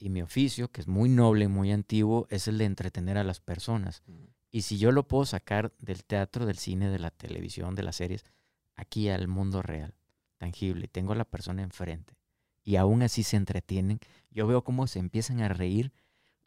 [0.02, 3.24] Y mi oficio, que es muy noble y muy antiguo, es el de entretener a
[3.24, 4.02] las personas.
[4.50, 7.98] Y si yo lo puedo sacar del teatro, del cine, de la televisión, de las
[7.98, 8.26] series,
[8.76, 9.94] aquí al mundo real,
[10.40, 12.16] tangible, tengo a la persona enfrente,
[12.64, 14.00] y aún así se entretienen,
[14.32, 15.94] yo veo cómo se empiezan a reír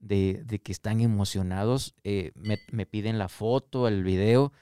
[0.01, 4.53] de, de que están emocionados, eh, me, me piden la foto, el video,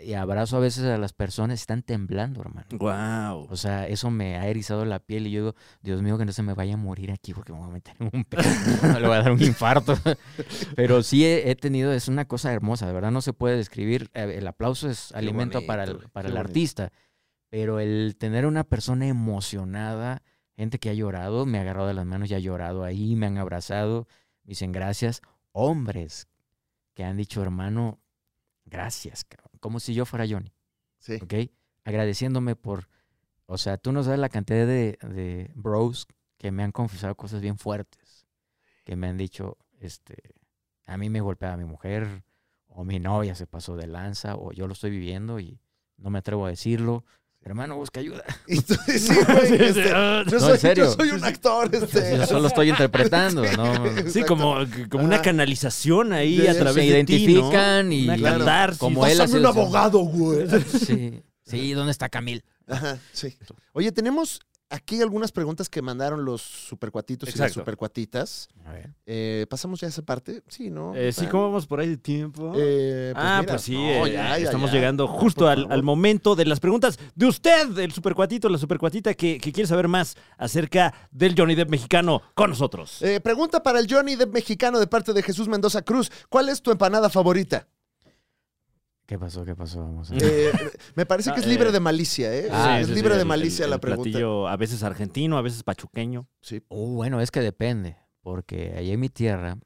[0.00, 2.66] y abrazo a veces a las personas, están temblando, hermano.
[2.72, 3.48] Wow.
[3.50, 6.32] O sea, eso me ha erizado la piel y yo digo, Dios mío, que no
[6.32, 8.42] se me vaya a morir aquí porque me voy a meter en un pedo,
[9.00, 9.96] le voy a dar un infarto.
[10.76, 14.10] Pero sí he, he tenido, es una cosa hermosa, de verdad no se puede describir.
[14.14, 16.48] Eh, El aplauso es alimento para el, para el bonito.
[16.48, 16.92] artista,
[17.50, 20.22] pero el tener una persona emocionada,
[20.56, 23.26] gente que ha llorado, me ha agarrado de las manos y ha llorado ahí, me
[23.26, 24.06] han abrazado,
[24.44, 25.22] me dicen gracias.
[25.52, 26.28] Hombres
[26.94, 28.00] que han dicho, hermano,
[28.66, 30.52] gracias, cabrón", como si yo fuera Johnny.
[30.98, 31.18] Sí.
[31.22, 31.34] ¿ok?
[31.84, 32.88] Agradeciéndome por,
[33.46, 36.06] o sea, tú no sabes la cantidad de, de bros
[36.36, 38.26] que me han confesado cosas bien fuertes,
[38.84, 40.16] que me han dicho, este,
[40.86, 42.24] a mí me golpeaba mi mujer,
[42.68, 45.60] o mi novia se pasó de lanza, o yo lo estoy viviendo y
[45.96, 47.04] no me atrevo a decirlo.
[47.48, 48.22] Hermano, busca ayuda.
[48.46, 49.54] Y tú- sí, güey.
[49.68, 50.84] este, yo, No, soy, en serio.
[50.84, 51.74] yo soy un actor.
[51.74, 52.16] Este.
[52.18, 53.84] Yo solo estoy interpretando, ¿no?
[54.10, 54.56] Sí, como,
[54.90, 57.18] como una canalización ahí Sí, a se través Se de ti, ¿no?
[57.30, 58.74] identifican y Claro.
[58.78, 60.46] como él hace un abogado, güey.
[60.86, 62.44] Sí, sí, ¿dónde está Camil?
[62.66, 63.34] Ajá, sí.
[63.72, 64.40] Oye, tenemos
[64.70, 68.48] aquí algunas preguntas que mandaron los supercuatitos y las supercuatitas.
[68.64, 68.90] A ver.
[69.06, 70.42] Eh, ¿Pasamos ya a esa parte?
[70.48, 70.94] Sí, ¿no?
[70.94, 72.52] Eh, sí, Está- ¿cómo vamos por ahí de tiempo?
[72.56, 74.76] Eh, pues ah, mira, pues sí, no, eh, ya, ya, estamos ya.
[74.76, 79.52] llegando justo al, momento de las preguntas de usted, el supercuatito, la supercuatita que, que
[79.52, 83.02] quiere saber más acerca del Johnny Depp mexicano con nosotros.
[83.22, 86.10] Pregunta para el Johnny Depp mexicano de parte de Jesús Mendoza Cruz.
[86.28, 87.66] ¿Cuál es tu empanada favorita?
[89.08, 89.42] ¿Qué pasó?
[89.42, 89.80] ¿Qué pasó?
[89.80, 90.22] Vamos a ver.
[90.22, 90.52] Eh,
[90.94, 92.48] me parece que es Ah, libre eh, de malicia, ¿eh?
[92.52, 94.02] Ah, es libre sí, de malicia el- la pregunta.
[94.04, 96.28] platillo a veces argentino, a veces pachuqueño.
[96.42, 96.62] Sí.
[96.68, 99.56] Uh, bueno, es que depende, porque allá en mi tierra,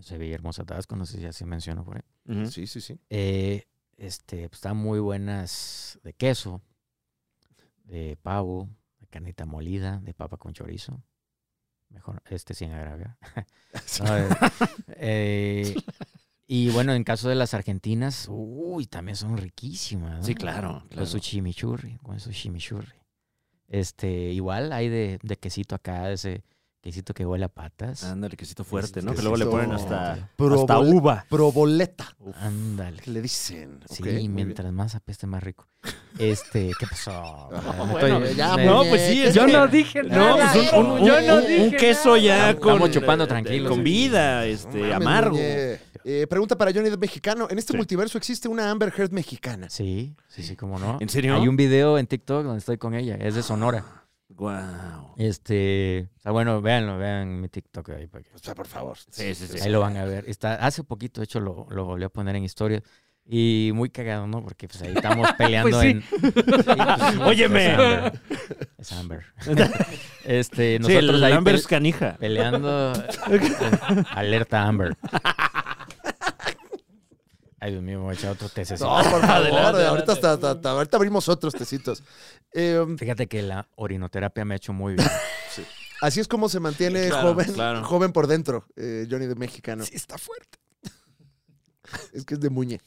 [0.00, 2.46] Sevilla Hermosa Tabasco, no sé si así menciono por ahí.
[2.48, 3.00] Sí, sí, sí.
[3.10, 3.64] eh,
[3.96, 6.62] este, pues, están muy buenas de queso,
[7.82, 8.68] de pavo,
[9.00, 11.02] de carnita molida, de papa con chorizo.
[11.88, 13.16] Mejor, este sin agravio.
[14.04, 14.28] No, eh,
[14.98, 15.74] eh,
[16.46, 20.18] y bueno, en caso de las argentinas, uy, también son riquísimas.
[20.18, 20.22] ¿no?
[20.24, 20.84] Sí, claro.
[20.88, 20.96] claro.
[20.96, 22.92] Con su chimichurri, con su chimichurri.
[23.68, 26.44] Este, igual hay de, de quesito acá, ese
[26.80, 28.04] quesito que huele a patas.
[28.04, 29.10] Ándale, quesito fuerte, ¿no?
[29.10, 31.26] Quesito- Que luego le ponen hasta, hasta Probole- uva.
[31.28, 32.16] Proboleta.
[32.36, 33.02] Ándale.
[33.02, 33.80] ¿Qué le dicen?
[33.90, 35.66] Sí, mientras más apeste, más rico.
[36.16, 37.48] Este, ¿qué pasó?
[37.86, 40.52] Me bueno, ya, me- No, pues sí, es Yo que- no dije No, nada.
[40.52, 42.90] pues un, un- yo un- no dije un queso ya Estamos con...
[42.92, 45.36] chupando eh, tranquilos Con vida, No este, mames, amargo.
[45.36, 45.80] Muñe.
[46.08, 47.48] Eh, pregunta para Johnny Depp mexicano.
[47.50, 47.76] En este Sí.
[47.76, 49.68] multiverso existe una Amber Heard mexicana.
[49.68, 50.98] Sí, sí, sí, cómo no.
[51.00, 51.34] ¿En serio?
[51.34, 53.84] Hay un video en TikTok donde estoy con ella, es de Sonora.
[54.28, 55.14] Guau.
[55.16, 58.96] Este, o sea, bueno, véanlo, vean mi TikTok ahí, para que- O sea, por favor.
[59.10, 59.58] Sí, sí, sí.
[59.60, 60.28] ahí lo van a ver.
[60.28, 62.82] Está, hace poquito, de hecho, lo, lo volví a poner en historias.
[63.28, 64.44] Y muy cagado, ¿no?
[64.44, 65.88] Porque pues ahí estamos peleando Pues sí.
[65.88, 66.02] en.
[66.02, 67.66] Sí, pues, sí, Óyeme.
[68.78, 69.24] Es Amber.
[69.40, 69.76] Es Amber.
[70.24, 72.16] este, Sí, nosotros el ahí Amber es canija.
[72.20, 72.92] peleando.
[74.10, 74.96] Alerta Amber.
[77.58, 78.86] Ay, Dios mío, me voy a echar otro tececito.
[78.86, 79.30] No, por favor.
[79.30, 82.02] Adelante, ahorita, hasta- hasta- hasta- ahorita abrimos otros tecitos.
[82.52, 85.08] Eh, Fíjate que la orinoterapia me ha hecho muy bien.
[86.02, 87.84] así es como se mantiene Claro, joven, claro.
[87.84, 89.84] joven por dentro, eh, Johnny Depp mexicano.
[89.90, 90.58] está fuerte.
[92.12, 92.80] Es que es de Muñe.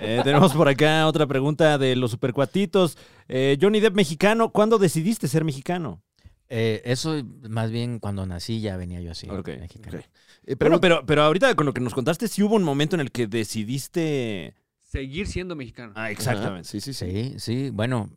[0.00, 2.96] Eh, tenemos por acá otra pregunta de los supercuatitos.
[3.28, 6.02] Eh, Johnny Depp mexicano, ¿cuándo decidiste ser mexicano?
[6.48, 9.26] Eh, eso más bien cuando nací ya venía yo así.
[9.26, 9.98] Mexicano.
[9.98, 12.94] Eh, Bueno, pero, pero, pero ahorita con lo que nos contaste, sí hubo un momento
[12.96, 14.54] en el que decidiste.
[14.80, 15.92] Seguir siendo mexicano.
[15.96, 16.68] Ah, exactamente.
[16.68, 17.10] Sí, sí, sí.
[17.10, 17.70] Sí, sí.
[17.70, 18.10] Bueno,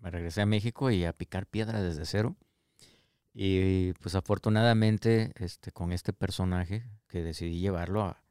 [0.00, 2.36] me regresé a México y a picar piedra desde cero.
[3.32, 8.22] Y pues afortunadamente este, con este personaje que decidí llevarlo a,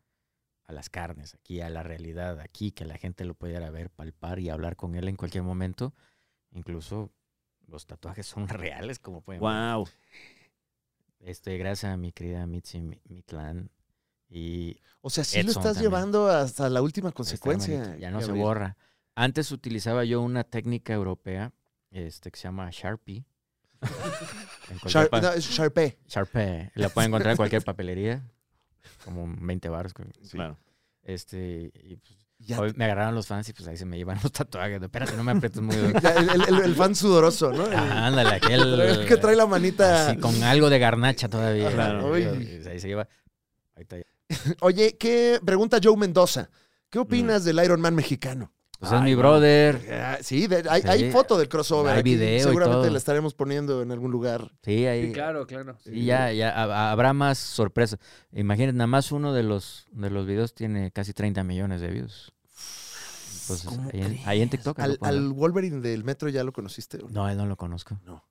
[0.66, 4.40] a las carnes, aquí a la realidad, aquí que la gente lo pudiera ver, palpar
[4.40, 5.94] y hablar con él en cualquier momento.
[6.52, 7.12] Incluso
[7.68, 9.50] los tatuajes son reales, como pueden ver.
[9.76, 9.88] Wow.
[11.20, 13.70] Este, gracias a mi querida Mitzi Mi- Mitlan.
[14.30, 15.84] Y O sea, sí lo estás también.
[15.84, 17.96] llevando hasta la última consecuencia.
[17.98, 18.76] Ya no se borra.
[19.16, 21.54] Antes utilizaba yo una técnica europea
[21.92, 23.24] este, que se llama Sharpie.
[24.86, 25.98] Shar- no, es Sharpie.
[26.08, 26.72] Sharpie.
[26.76, 28.24] La pueden encontrar en cualquier papelería.
[29.04, 29.94] Como 20 baros.
[30.32, 30.58] Claro.
[31.04, 34.20] Este, y pues, Ya, hoy me agarraron los fans y pues ahí se me llevan
[34.22, 34.82] los tatuajes.
[34.82, 36.00] Espérate, no me aprietes muy duro.
[36.00, 37.64] ya, el, el- el fan sudoroso, ¿no?
[37.74, 38.80] Ah, ándale, aquel.
[38.82, 40.10] el que trae la manita.
[40.10, 41.72] así, con algo de garnacha todavía.
[41.72, 42.18] Claro.
[42.20, 42.24] Y
[42.68, 43.08] Ahí se lleva.
[43.76, 44.04] Ahorita ya.
[44.62, 46.50] Oye, ¿qué pregunta Joe Mendoza?
[46.90, 48.52] ¿Qué opinas del Iron Man mexicano?
[48.80, 49.22] Pues es Ay, mi wow.
[49.22, 49.82] brother.
[49.92, 50.88] Ah, sí, de- hay, Sí.
[50.88, 51.94] hay foto del crossover.
[51.94, 52.10] Hay aquí.
[52.16, 52.90] video y Seguramente todo.
[52.92, 54.52] la estaremos poniendo en algún lugar.
[54.64, 55.08] Sí, ahí.
[55.08, 55.78] Sí, claro, claro.
[55.86, 58.00] Y ya, ya ha- habrá más sorpresas.
[58.34, 62.34] Imagínate, nada más uno de los, de los videos tiene casi 30 millones de views.
[63.42, 64.80] Entonces, ¿Cómo ahí, ahí en TikTok.
[64.80, 65.30] ¿Al, al ver.
[65.34, 66.98] Wolverine del metro ya lo conociste?
[67.10, 68.00] No, él no lo conozco.
[68.04, 68.24] No.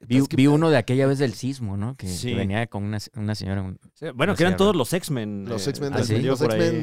[0.00, 1.94] Vi, Es que- vi uno de aquella vez del sismo, ¿no?
[1.96, 3.62] Que, venía con una, una señora.
[3.62, 5.46] un- Sí, Bueno, No que eran todos los X-Men.
[5.48, 6.20] Los eh, X-Men Ah, del, sí.
[6.22, 6.40] los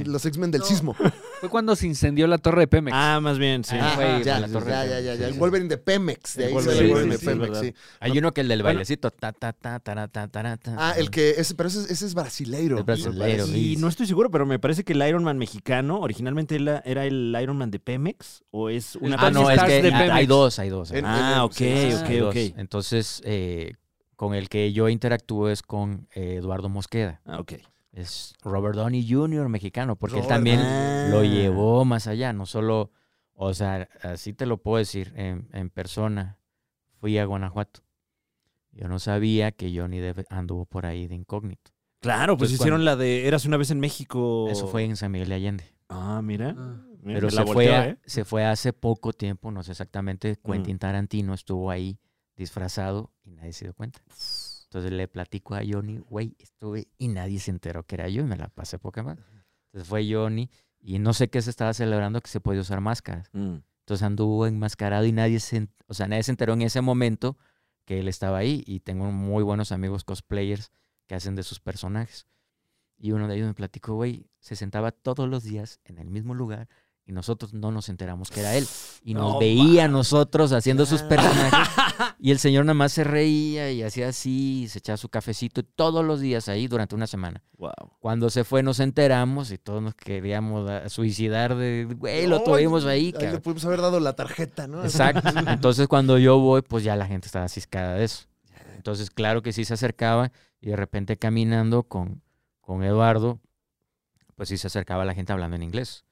[0.08, 0.66] los X-Men del No.
[0.66, 0.94] sismo.
[1.40, 2.96] Fue cuando se incendió la torre de Pemex.
[2.98, 3.76] Ah, más bien, sí.
[3.80, 5.34] Ah, Ah, fue ya, la torre ya, ya, ya, El.
[5.36, 6.36] Wolverine de Pemex.
[6.38, 7.74] De El ahí el Wolverine de Pemex, sí.
[8.00, 9.12] Hay uno que el del bailecito.
[9.12, 10.76] Ta, ta, ta, tara, ta, tara, ta.
[10.80, 11.32] Ah, el que.
[11.38, 12.78] Ese, pero ese, ese es brasileiro.
[12.78, 13.46] Es me brasileiro.
[13.48, 13.78] Y sí.
[13.78, 17.38] no estoy seguro, pero me parece que el Iron Man mexicano originalmente era era el
[17.42, 20.92] Iron Man de Pemex o es una Ah, no, es que hay dos, hay dos.
[21.04, 21.62] Ah, ok,
[22.02, 22.36] ok, ok.
[22.58, 23.74] Entonces, eh,
[24.16, 27.22] con el que yo interactúo es con eh, Eduardo Mosqueda.
[27.26, 27.54] Ah, ok.
[27.92, 29.50] Es Robert Downey Jr.
[29.50, 31.08] mexicano, porque él también Ah.
[31.12, 32.92] lo llevó más allá, no solo,
[33.34, 36.40] o sea, así te lo puedo decir, en, en persona,
[37.00, 37.82] fui a Guanajuato.
[38.72, 41.72] Yo no sabía que Johnny Depp anduvo por ahí de incógnito.
[42.00, 44.48] Claro, pues Entonces, hicieron cuando- la de Eras una vez en México.
[44.50, 45.64] Eso fue en San Miguel de Allende.
[45.90, 46.56] Ah, mira.
[46.58, 46.82] Ah.
[47.04, 47.98] Mira, Pero se la fue, a- ¿eh?
[48.06, 52.00] se fue hace poco tiempo, no sé exactamente, Quentin Tarantino estuvo ahí
[52.36, 54.00] disfrazado y nadie se dio cuenta.
[54.74, 58.26] Entonces le platico a Johnny, güey, estuve y nadie se enteró que era yo y
[58.26, 59.20] me la pasé más.
[59.68, 63.30] Entonces fue Johnny y no sé qué se estaba celebrando que se podía usar máscaras.
[63.34, 63.58] Mm.
[63.80, 67.38] Entonces anduvo enmascarado y nadie se, o sea, nadie se enteró en ese momento
[67.86, 70.72] que él estaba ahí y tengo muy buenos amigos cosplayers
[71.06, 72.28] que hacen de sus personajes.
[72.98, 76.34] Y uno de ellos me platicó, güey, se sentaba todos los días en el mismo
[76.34, 76.70] lugar
[77.06, 78.66] y nosotros no nos enteramos que era él.
[79.04, 81.10] Y nos No veía a nosotros haciendo sus Ah.
[81.10, 81.70] personajes.
[82.20, 85.62] Y el señor nada más se reía y hacía así, y se echaba su cafecito
[85.64, 87.44] todos los días ahí durante una semana.
[87.58, 87.72] Wow.
[88.00, 92.86] Cuando se fue nos enteramos y todos nos queríamos ah, suicidar de, güey, lo tuvimos
[92.86, 93.08] ahí.
[93.08, 93.42] Ahí le cabrón".
[93.42, 94.84] pudimos haber dado la tarjeta, ¿no?
[94.84, 95.28] Exacto.
[95.48, 98.26] Entonces cuando yo voy, pues ya la gente estaba ciscada de eso.
[98.76, 100.32] Entonces, claro que sí se acercaba
[100.62, 102.22] y de repente caminando con,
[102.62, 103.40] con Eduardo,
[104.36, 106.06] pues sí se acercaba la gente hablando en inglés.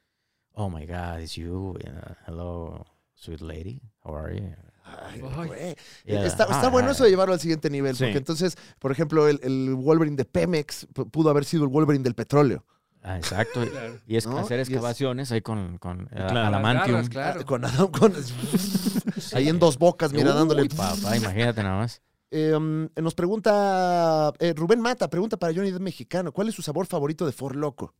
[0.53, 1.75] Oh my God, it's you.
[1.83, 2.85] Yeah, hello,
[3.15, 3.81] sweet lady.
[4.03, 4.53] How are you?
[4.83, 5.47] Ay, Ay.
[5.47, 5.75] güey.
[6.05, 8.03] Yeah, Está, bueno eso de llevarlo al siguiente nivel, Sí.
[8.03, 12.15] porque entonces, por ejemplo, el, el Wolverine de Pemex pudo haber sido el Wolverine del
[12.15, 12.65] petróleo.
[13.03, 13.61] Ah, exacto.
[13.71, 13.99] Claro.
[14.05, 14.37] Y es ¿No?
[14.39, 16.51] hacer es- excavaciones ahí con, con eh, Claro.
[16.59, 17.39] Las garras, claro.
[17.41, 18.13] Ah, Con, Adam- con-
[19.33, 20.67] ahí en dos bocas, mira, Uy, dándole.
[20.69, 22.01] papá, imagínate nada más.
[22.33, 26.61] Eh, um, nos pregunta eh, Rubén Mata, pregunta para Johnny Depp mexicano, ¿cuál es su
[26.61, 27.93] sabor favorito de For Loco?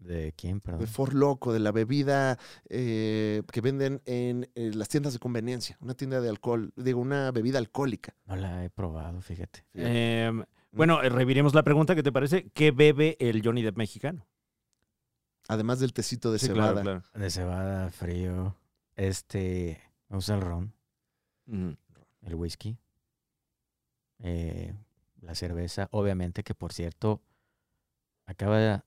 [0.00, 0.86] ¿De quién, De perdón?
[0.86, 2.38] For Loco, de la bebida
[2.68, 7.30] eh, que venden en eh, las tiendas de conveniencia, una tienda de alcohol, digo, una
[7.30, 8.14] bebida alcohólica.
[8.24, 9.64] No la he probado, fíjate.
[9.74, 10.42] Em,
[10.72, 11.94] bueno, eh, reviremos la pregunta.
[11.94, 12.48] ¿Qué te parece?
[12.54, 14.26] ¿Qué bebe el Johnny Depp mexicano?
[15.48, 16.80] Además del tecito de Sí, cebada.
[16.80, 17.22] claro, claro.
[17.24, 18.56] De cebada, frío.
[18.96, 20.72] Este, me gusta el ron.
[21.46, 21.72] Mm.
[22.22, 22.78] el whisky,
[24.20, 24.72] eh,
[25.20, 27.20] la cerveza, obviamente que por cierto
[28.26, 28.82] acaba de,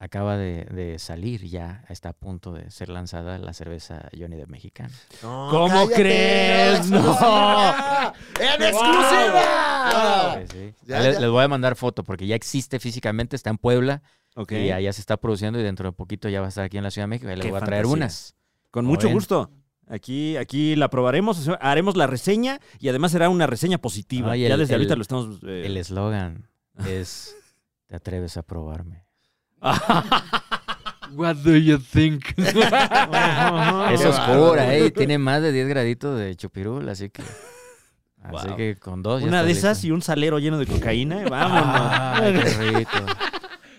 [0.00, 4.46] acaba de, de salir ya, está a punto de ser lanzada la cerveza Johnny de
[4.46, 4.94] Mexicano.
[5.22, 6.80] No, ¿Cómo cállate, crees?
[6.86, 6.98] ¡En No.
[6.98, 8.14] exclusiva!
[8.40, 10.38] ¡En exclusiva!
[10.40, 10.74] Sí, sí.
[10.86, 11.20] Ya, Ahí les, ya.
[11.20, 14.02] les voy a mandar foto porque ya existe físicamente, está en Puebla
[14.36, 14.52] Ok.
[14.52, 16.84] y allá se está produciendo y dentro de poquito ya va a estar aquí en
[16.84, 18.04] la Ciudad de México y les Qué voy a traer fantasía.
[18.04, 18.34] unas.
[18.70, 19.14] Con ¿Cómo mucho ven?
[19.14, 19.50] gusto.
[19.88, 24.36] Aquí, aquí la probaremos, haremos la reseña y además será una reseña positiva.
[24.36, 25.38] Ya el- desde ahorita lo estamos.
[25.44, 26.46] eh, El eslogan
[26.86, 27.34] es,
[27.86, 29.07] ¿te atreves a probarme?
[31.14, 32.24] What do you think?
[32.38, 37.22] Es oscura, eh, tiene más de 10 graditos de chupirul, así que...
[38.22, 38.56] Así Wow.
[38.56, 39.22] que con dos.
[39.22, 39.86] ya Una de esas listo.
[39.86, 41.24] y un salero lleno de cocaína.
[41.30, 41.92] Vámonos.
[42.20, 43.06] Ay, qué rico.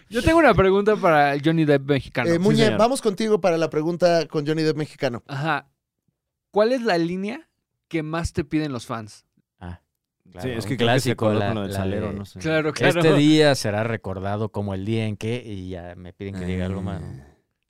[0.10, 2.32] Yo tengo una pregunta para el Johnny Depp mexicano.
[2.32, 5.24] Eh, Muñe, vamos contigo para la pregunta con Johnny Depp mexicano.
[5.28, 5.68] Ajá.
[6.52, 7.48] ¿Cuál es la línea
[7.90, 9.26] que más te piden los fans?
[10.32, 11.26] Claro, Sí, es que un creo que se clásico.
[11.26, 12.40] acordó la- con lo del la salero, de, no sé.
[12.40, 13.00] Claro, claro.
[13.00, 16.66] Este día será recordado como el día en que, y ya me piden que diga
[16.66, 17.02] algo más.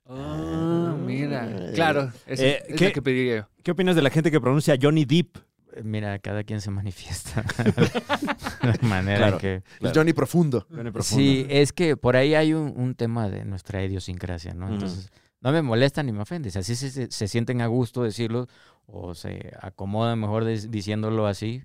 [0.06, 1.48] Ah, mira.
[1.74, 2.86] Claro, esa Eh, es ¿qué?
[2.86, 3.48] la que pediría yo.
[3.62, 5.36] ¿Qué opinas de la gente que pronuncia Johnny Depp?
[5.74, 7.42] Eh, Mira, cada quien se manifiesta
[8.62, 9.38] de la manera Claro.
[9.38, 9.62] que...
[9.78, 9.94] Claro.
[9.94, 10.66] Johnny profundo.
[10.68, 11.22] Johnny Profundo.
[11.22, 14.68] Sí, es que por ahí hay un, un tema de nuestra idiosincrasia, ¿no?
[14.68, 16.50] Entonces, no me molesta ni me ofende.
[16.50, 18.48] Si así se, se- se sienten a gusto decirlo
[18.86, 21.62] o se acomodan mejor des- diciéndolo así,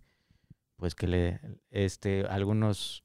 [0.76, 3.04] pues que le, este, algunos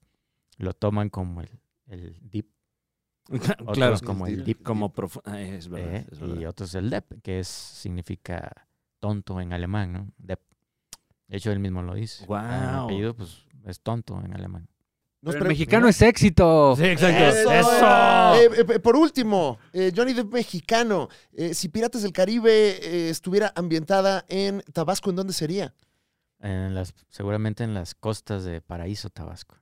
[0.57, 1.51] lo toman como el,
[1.87, 2.49] el dip,
[3.31, 3.97] otros claro.
[4.05, 4.59] como el Dip.
[4.59, 4.93] dip, Como
[5.25, 6.41] ah, es verdad, eh, es verdad.
[6.41, 8.67] y otros el dep, que es, significa
[8.99, 10.13] tonto en alemán, ¿no?
[10.19, 10.41] Dep.
[11.29, 12.27] De hecho, él mismo lo dice.
[12.27, 12.45] Guau.
[12.45, 14.69] El apellido, pues, es tonto en alemán.
[15.23, 16.75] Nos Pero el mexicano es éxito.
[16.77, 17.25] Sí, exacto.
[17.25, 17.53] ¡Eso!
[17.53, 18.35] ¡Eso!
[18.37, 21.09] Eh, eh, por último, eh, Johnny Depp mexicano.
[21.33, 22.51] Eh, si Piratas del Caribe
[22.83, 25.75] eh, estuviera ambientada en Tabasco, ¿en dónde sería?
[26.41, 29.57] En las, seguramente en las costas de Paraíso, Tabasco.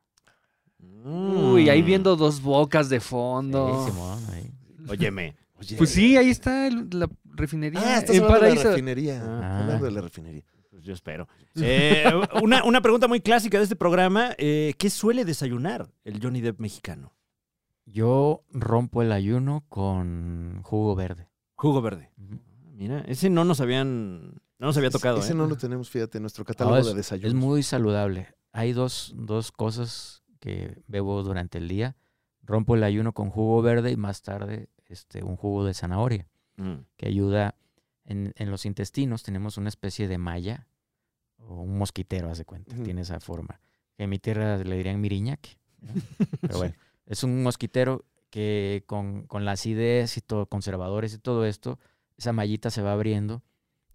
[1.05, 1.87] Uy, ahí Mm.
[1.87, 3.85] viendo dos bocas de fondo.
[3.85, 4.51] Sí, Simón, ahí.
[4.89, 5.37] Óyeme.
[5.59, 7.81] Oye, Pues sí, ahí está el- la refinería.
[7.85, 8.71] Ah, estás en hablando de la Paraíso.
[8.71, 9.23] refinería.
[9.25, 9.61] Ah.
[9.63, 10.45] Hablando de la refinería.
[10.71, 11.27] Pues yo espero.
[11.57, 12.05] Eh,
[12.43, 14.31] una, una pregunta muy clásica de este programa.
[14.39, 17.13] eh, ¿Qué suele desayunar el Johnny Depp mexicano?
[17.87, 21.29] Yo rompo el ayuno con jugo verde.
[21.57, 22.13] Jugo verde.
[22.19, 22.39] Ujú.
[22.75, 24.41] Mira, ese no nos habían...
[24.59, 25.35] No nos había tocado, Ese ¿eh?
[25.37, 27.29] no lo tenemos, fíjate, en nuestro catálogo No, es, de desayunos.
[27.33, 28.35] es muy saludable.
[28.53, 31.97] Hay dos, dos cosas que bebo durante el día.
[32.43, 36.79] Rompo el ayuno con jugo verde y más tarde este, un jugo de zanahoria, Mm.
[36.97, 37.55] que ayuda
[38.05, 39.23] en, en los intestinos.
[39.23, 40.67] Tenemos una especie de malla
[41.37, 42.75] o un mosquitero, haz de cuenta.
[42.83, 43.61] Tiene esa forma.
[43.97, 45.57] Que en mi tierra le dirían miriñaque.
[45.81, 45.93] ¿no?
[46.41, 46.75] Pero bueno,
[47.07, 51.79] es un mosquitero que con, con la acidez y todo, conservadores y todo esto,
[52.17, 53.43] esa mallita se va abriendo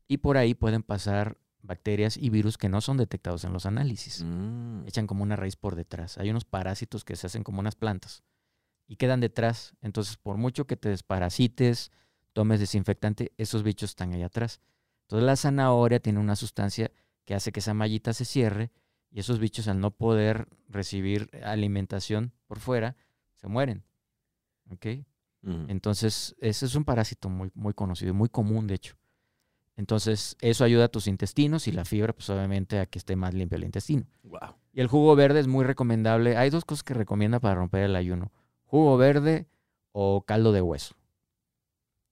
[0.07, 4.23] y por ahí pueden pasar bacterias y virus que no son detectados en los análisis.
[4.23, 4.85] Mm.
[4.85, 6.17] Echan como una raíz por detrás.
[6.17, 8.23] Hay unos parásitos que se hacen como unas plantas
[8.87, 9.75] y quedan detrás.
[9.81, 11.91] Entonces, por mucho que te desparasites,
[12.33, 14.59] tomes desinfectante, esos bichos están ahí atrás.
[15.03, 16.91] Entonces, la zanahoria tiene una sustancia
[17.25, 18.71] que hace que esa mallita se cierre
[19.09, 22.97] y esos bichos al no poder recibir alimentación por fuera,
[23.35, 23.83] se mueren.
[24.69, 24.85] ¿Ok?
[25.41, 25.69] Mm.
[25.69, 28.95] Entonces, ese es un parásito muy, muy conocido, y muy común, de hecho.
[29.75, 33.33] Entonces, eso ayuda a tus intestinos y la fibra, pues obviamente a que esté más
[33.33, 34.05] limpio el intestino.
[34.23, 34.55] Guau.
[34.71, 36.37] Y el jugo verde es muy recomendable.
[36.37, 38.31] Hay dos cosas que recomienda para romper el ayuno.
[38.65, 39.47] Jugo verde
[39.91, 40.95] o caldo de hueso.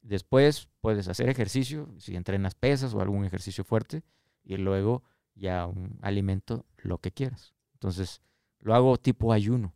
[0.01, 4.03] Después puedes hacer ejercicio, si entrenas pesas o algún ejercicio fuerte,
[4.43, 5.03] y luego
[5.35, 7.53] ya un alimento, lo que quieras.
[7.73, 8.21] Entonces,
[8.59, 9.73] lo hago tipo ayuno.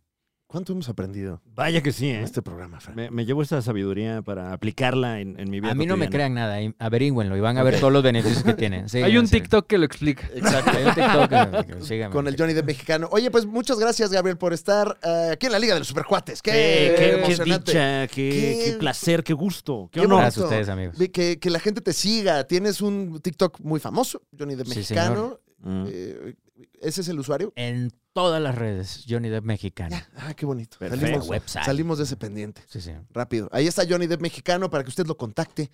[0.47, 2.23] ¿Cuánto hemos aprendido Vaya que sí, en ¿eh?
[2.23, 2.95] este programa, Fran?
[2.95, 6.07] Me, me llevo esa sabiduría para aplicarla en, en mi vida A mí no me
[6.09, 8.87] crean nada, averígüenlo y van a ver todos los beneficios que tienen.
[8.95, 9.31] Sí, Hay un en.
[9.31, 10.29] TikTok que lo explica.
[10.33, 10.71] Exacto.
[10.77, 12.13] Hay un TikTok, que- síganme.
[12.13, 13.09] Con el Johnny Depp mexicano.
[13.11, 16.41] Oye, pues muchas gracias, Gabriel, por estar eh, aquí en la Liga de los Supercuates.
[16.41, 17.71] ¡Qué, qué, qué emocionante!
[17.71, 20.21] dicha, qué, Qué- qué placer, qué gusto, qué qué honor.
[20.21, 20.95] Gracias a ustedes, amigos.
[21.11, 22.43] Que, que la gente te siga.
[22.45, 25.39] Tienes un TikTok muy famoso, Johnny Sí, mexicano.
[25.65, 25.85] Mm.
[25.89, 26.35] Eh,
[26.79, 27.51] ¿Ese es el usuario?
[27.55, 29.95] En todas las redes, Johnny Depp Mexicano.
[30.15, 30.77] Ah, qué bonito.
[30.79, 31.05] Perfecto.
[31.05, 31.65] Salimos, Website.
[31.65, 32.61] salimos de ese pendiente.
[32.67, 32.91] Sí, sí.
[33.11, 33.49] Rápido.
[33.51, 35.69] Ahí está Johnny Depp mexicano para que usted lo contacte.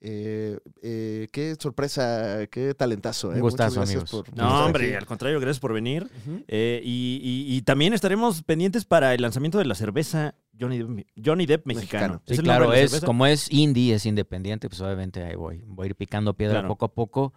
[0.00, 3.32] Eh, eh, qué sorpresa, qué talentazo.
[3.32, 3.36] ¿eh?
[3.36, 4.26] Un gustazo, Muchas gracias amigos.
[4.28, 4.94] por- No, hombre, aquí.
[4.94, 6.06] al contrario, gracias por venir.
[6.46, 11.06] Eh, y, y- y también estaremos pendientes para el lanzamiento de la cerveza Johnny Depp,
[11.24, 12.00] Johnny Depp mexicano.
[12.14, 12.22] Mexicano.
[12.26, 13.06] Sí, ¿Es el nombre claro, es cerveza?
[13.06, 15.62] como es indie, es independiente, pues obviamente ahí voy.
[15.66, 16.68] Voy a ir picando piedra Claro.
[16.68, 17.32] poco a poco.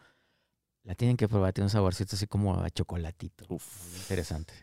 [0.90, 3.46] La tienen que probar, tiene un saborcito así como a chocolatito.
[3.50, 3.64] Uf.
[4.02, 4.56] Interesante.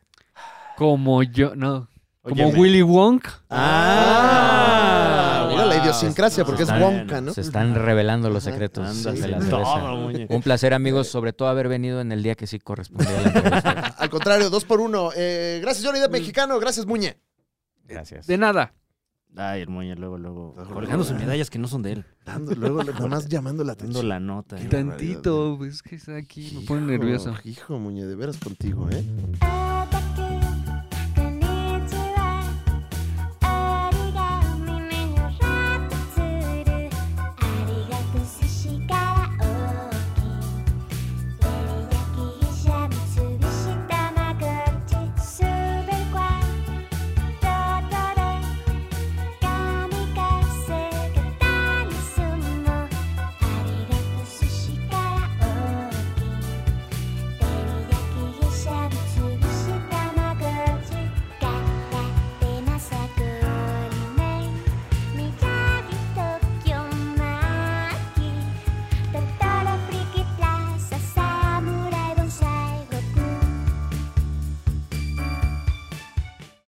[0.76, 1.88] Como yo, no.
[2.20, 2.58] Como Óyeme.
[2.58, 3.44] Willy Wonka.
[3.48, 5.84] Ah, Mira la wow.
[5.84, 7.32] idiosincrasia, porque es Wonka, ¿no?
[7.32, 8.54] Se están revelando los Ajá.
[8.54, 9.50] secretos Andas de la cerveza.
[9.50, 10.26] todo, muñe.
[10.28, 13.28] Un placer, amigos, sobre todo haber venido en el día que sí correspondía a la
[13.28, 13.70] entrevista.
[13.98, 15.10] Al contrario, dos por uno.
[15.14, 16.58] Eh, gracias, Johnny Depp mexicano.
[16.58, 17.16] Gracias, Muñe.
[17.84, 18.26] Gracias.
[18.26, 18.74] De nada.
[19.34, 22.04] Ay, el muñe luego, luego, Luego, colgando sus medallas que no son de él.
[22.24, 24.08] Dando, luego, nada más llamando la Dando atención.
[24.08, 24.56] la nota.
[24.70, 27.34] Tantito, pues que está aquí, me pone nervioso.
[27.44, 29.04] Hijo, Muñe, de veras contigo, ¿eh?